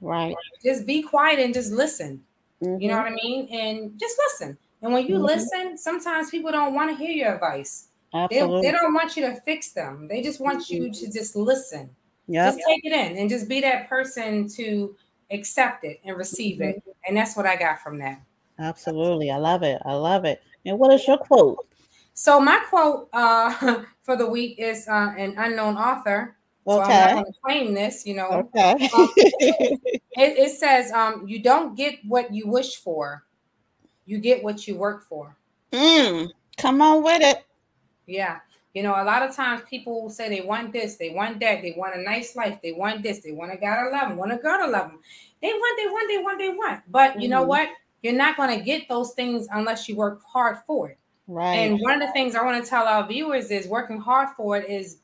[0.00, 0.34] Right.
[0.64, 2.22] Just be quiet and just listen.
[2.62, 2.80] Mm-hmm.
[2.80, 3.12] You know mm-hmm.
[3.12, 3.48] what I mean?
[3.50, 4.56] And just listen.
[4.82, 5.24] And when you mm-hmm.
[5.24, 7.88] listen, sometimes people don't want to hear your advice.
[8.12, 8.62] Absolutely.
[8.62, 10.08] They, they don't want you to fix them.
[10.08, 11.90] They just want you to just listen.
[12.28, 12.54] Yep.
[12.54, 14.96] Just take it in and just be that person to
[15.30, 16.82] accept it and receive it.
[17.06, 18.20] And that's what I got from that.
[18.58, 19.30] Absolutely.
[19.30, 19.80] I love it.
[19.84, 20.42] I love it.
[20.64, 21.66] And what is your quote?
[22.14, 26.36] So my quote uh, for the week is uh, an unknown author.
[26.66, 26.92] So okay.
[26.92, 28.28] I'm not going to claim this, you know.
[28.54, 28.72] Okay.
[28.94, 29.80] um, it,
[30.14, 33.24] it, says, um, "You don't get what you wish for,
[34.04, 35.36] you get what you work for."
[35.72, 37.44] Mm, come on with it.
[38.06, 38.40] Yeah.
[38.74, 41.74] You know, a lot of times people say they want this, they want that, they
[41.76, 44.32] want a nice life, they want this, they want a guy to love them, want
[44.32, 45.00] a girl to love them.
[45.42, 46.80] They want, they want, they want, they want.
[46.88, 47.30] But you mm-hmm.
[47.30, 47.68] know what?
[48.02, 50.98] You're not going to get those things unless you work hard for it.
[51.26, 51.54] Right.
[51.54, 54.56] And one of the things I want to tell our viewers is working hard for
[54.56, 54.98] it is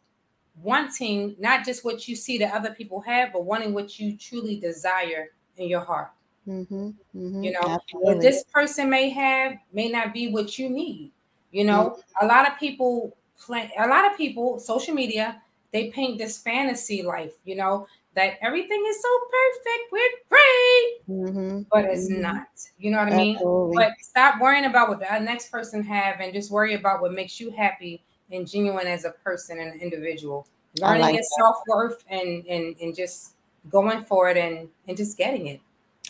[0.63, 4.59] wanting not just what you see that other people have, but wanting what you truly
[4.59, 6.11] desire in your heart.
[6.49, 8.15] Mm-hmm, mm-hmm, you know, absolutely.
[8.15, 11.13] what this person may have may not be what you need.
[11.51, 12.25] You know, mm-hmm.
[12.25, 15.43] a lot of people play, a lot of people, social media,
[15.73, 17.35] they paint this fantasy life.
[17.45, 17.87] You know,
[18.17, 21.61] that everything is so perfect, we're great, mm-hmm.
[21.71, 22.23] but it's mm-hmm.
[22.23, 22.49] not.
[22.79, 23.37] You know what I mean?
[23.37, 23.77] Absolutely.
[23.77, 27.39] But stop worrying about what the next person have, and just worry about what makes
[27.39, 28.03] you happy
[28.33, 30.49] and genuine as a person and an individual.
[30.81, 33.35] Learning like your self worth and and and just
[33.71, 35.61] going for it and and just getting it.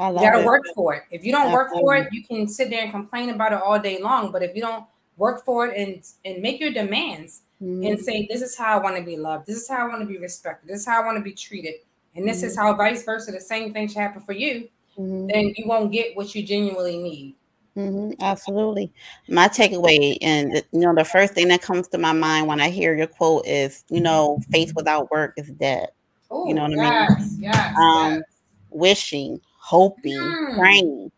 [0.00, 0.46] I you gotta it.
[0.46, 1.04] work for it.
[1.10, 1.82] If you don't Absolutely.
[1.82, 4.32] work for it, you can sit there and complain about it all day long.
[4.32, 4.84] But if you don't
[5.16, 7.84] work for it and and make your demands mm-hmm.
[7.84, 9.46] and say, "This is how I want to be loved.
[9.46, 10.68] This is how I want to be respected.
[10.68, 11.74] This is how I want to be treated,"
[12.16, 12.46] and this mm-hmm.
[12.46, 14.68] is how vice versa, the same thing should happen for you.
[14.98, 15.26] Mm-hmm.
[15.26, 17.34] Then you won't get what you genuinely need.
[17.76, 18.90] Mm-hmm, absolutely.
[19.28, 22.70] My takeaway, and you know, the first thing that comes to my mind when I
[22.70, 25.90] hear your quote is, you know, faith without work is dead.
[26.32, 27.42] Ooh, you know what yes, I mean?
[27.42, 28.22] Yes, um, yes.
[28.70, 30.58] Wishing, hoping, mm.
[30.58, 31.12] praying,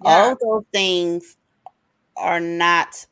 [0.00, 1.36] all those things
[2.16, 3.04] are not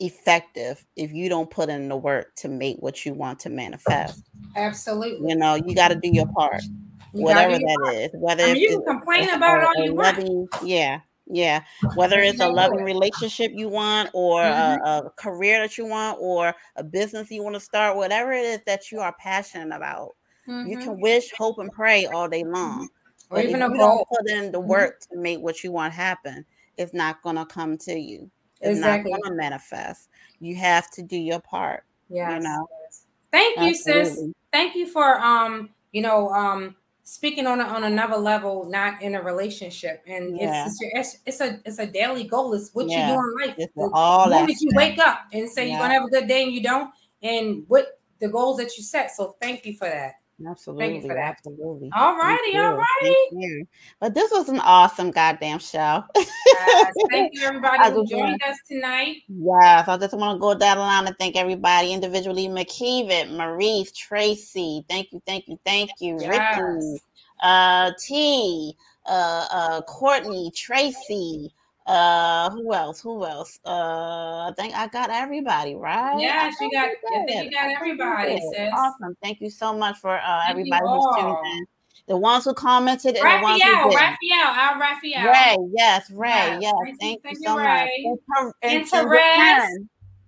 [0.00, 4.22] effective if you don't put in the work to make what you want to manifest.
[4.56, 5.30] Absolutely.
[5.30, 6.62] You know, you got to do your part,
[7.12, 7.94] you whatever that part.
[7.94, 8.10] is.
[8.14, 10.62] Whether I mean, you can complain about it all you loving, want.
[10.62, 11.62] Yeah, yeah.
[11.94, 14.84] Whether it's a loving relationship you want, or mm-hmm.
[14.84, 18.44] a, a, career that you want, or a business you want to start, whatever it
[18.44, 20.14] is that you are passionate about,
[20.48, 20.68] mm-hmm.
[20.68, 22.88] you can wish, hope, and pray all day long.
[23.30, 24.68] Or but even if you don't put in the mm-hmm.
[24.68, 25.16] work mm-hmm.
[25.16, 26.44] to make what you want happen,
[26.76, 28.30] it's not going to come to you.
[28.60, 29.12] It's exactly.
[29.12, 30.08] not going to manifest.
[30.40, 31.84] You have to do your part.
[32.08, 32.36] Yeah.
[32.36, 32.68] You know.
[33.30, 34.04] Thank you, Absolutely.
[34.04, 34.24] sis.
[34.52, 36.76] Thank you for um, you know, um
[37.08, 40.66] speaking on a, on another level, not in a relationship, and yeah.
[40.66, 42.52] it's, it's, it's a it's a daily goal.
[42.52, 43.08] It's what yeah.
[43.08, 43.54] you do in life.
[43.58, 45.72] It's the all moment you wake up and say yeah.
[45.72, 46.90] you're gonna have a good day and you don't,
[47.22, 49.10] and what the goals that you set.
[49.10, 50.14] So thank you for that.
[50.46, 50.86] Absolutely.
[50.86, 51.36] Thank you for that.
[51.38, 51.90] Absolutely.
[51.96, 52.56] All righty.
[52.56, 53.66] All righty.
[53.98, 56.04] But this was an awesome goddamn show.
[56.14, 59.16] yes, thank you, everybody, who joined us tonight.
[59.28, 59.88] Yes.
[59.88, 62.46] I just want to go down the line and thank everybody individually.
[62.46, 64.84] McKeevan, Maurice, Tracy.
[64.88, 65.20] Thank you.
[65.26, 65.58] Thank you.
[65.64, 66.18] Thank you.
[66.20, 66.28] Yes.
[66.28, 67.02] Ricky,
[67.42, 68.76] uh, T,
[69.06, 71.52] uh, uh, Courtney, Tracy.
[71.88, 73.00] Uh, who else?
[73.00, 73.58] Who else?
[73.64, 76.20] Uh, I think I got everybody right.
[76.20, 76.90] Yeah, you got.
[76.90, 78.38] I think you got everybody.
[78.52, 78.70] Sis.
[78.74, 79.16] Awesome.
[79.22, 81.66] Thank you so much for uh, everybody who's tuned in.
[82.06, 83.94] The ones who commented and Raphael, the ones who didn't.
[83.94, 85.26] Raphael, Al Raphael.
[85.26, 86.60] Ray, yes, Ray, yes.
[86.60, 86.74] yes.
[87.00, 87.64] Thank, thank, you, so Ray.
[87.64, 87.88] much.
[88.04, 89.78] And, and, and Therese.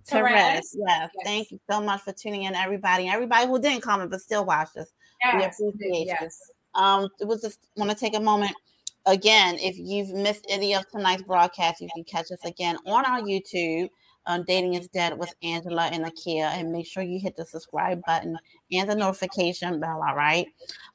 [0.07, 0.75] Therese, yes.
[0.77, 1.09] yes.
[1.23, 3.07] Thank you so much for tuning in, everybody.
[3.07, 4.91] Everybody who didn't comment but still watched us.
[5.23, 6.39] Yes, we appreciate yes.
[6.75, 6.81] you.
[6.81, 8.53] Um, it was just want to take a moment
[9.05, 13.21] again, if you've missed any of tonight's broadcast, you can catch us again on our
[13.21, 13.89] YouTube
[14.27, 18.01] on Dating is Dead with Angela and Akia, And make sure you hit the subscribe
[18.05, 18.37] button
[18.71, 20.03] and the notification bell.
[20.07, 20.47] All right.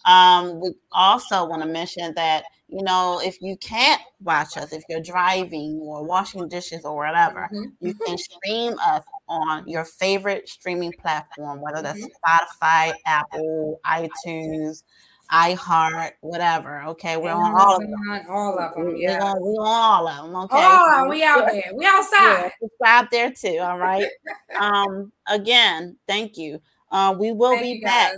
[0.07, 4.85] Um, we also want to mention that, you know, if you can't watch us, if
[4.89, 7.87] you're driving or washing dishes or whatever, mm-hmm.
[7.87, 12.65] you can stream us on your favorite streaming platform, whether that's mm-hmm.
[12.65, 14.85] Spotify, Apple, iTunes
[15.31, 16.83] iHeart, whatever.
[16.83, 17.95] Okay, we're on all of them.
[18.31, 18.97] All of them.
[18.97, 20.37] Yeah, we're on, we're on all of them.
[20.37, 21.72] Okay, oh, we out there.
[21.74, 22.43] We outside.
[22.43, 23.59] Yeah, subscribe there too.
[23.61, 24.09] All right.
[24.61, 25.12] um.
[25.29, 26.61] Again, thank you.
[26.91, 28.14] Uh, we will thank be back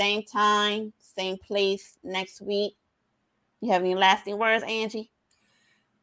[0.00, 2.74] same time, same place next week.
[3.60, 5.10] You have any lasting words, Angie?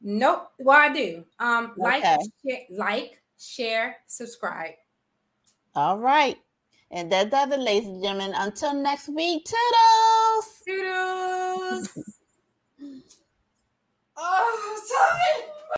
[0.01, 0.51] Nope.
[0.59, 1.25] Well, I do.
[1.39, 4.75] Um, like, share, like, share, subscribe.
[5.73, 6.37] All right.
[6.91, 8.33] And that does it, ladies and gentlemen.
[8.35, 10.63] Until next week, toodles.
[10.65, 11.89] Toodles.
[14.17, 15.76] oh, sorry.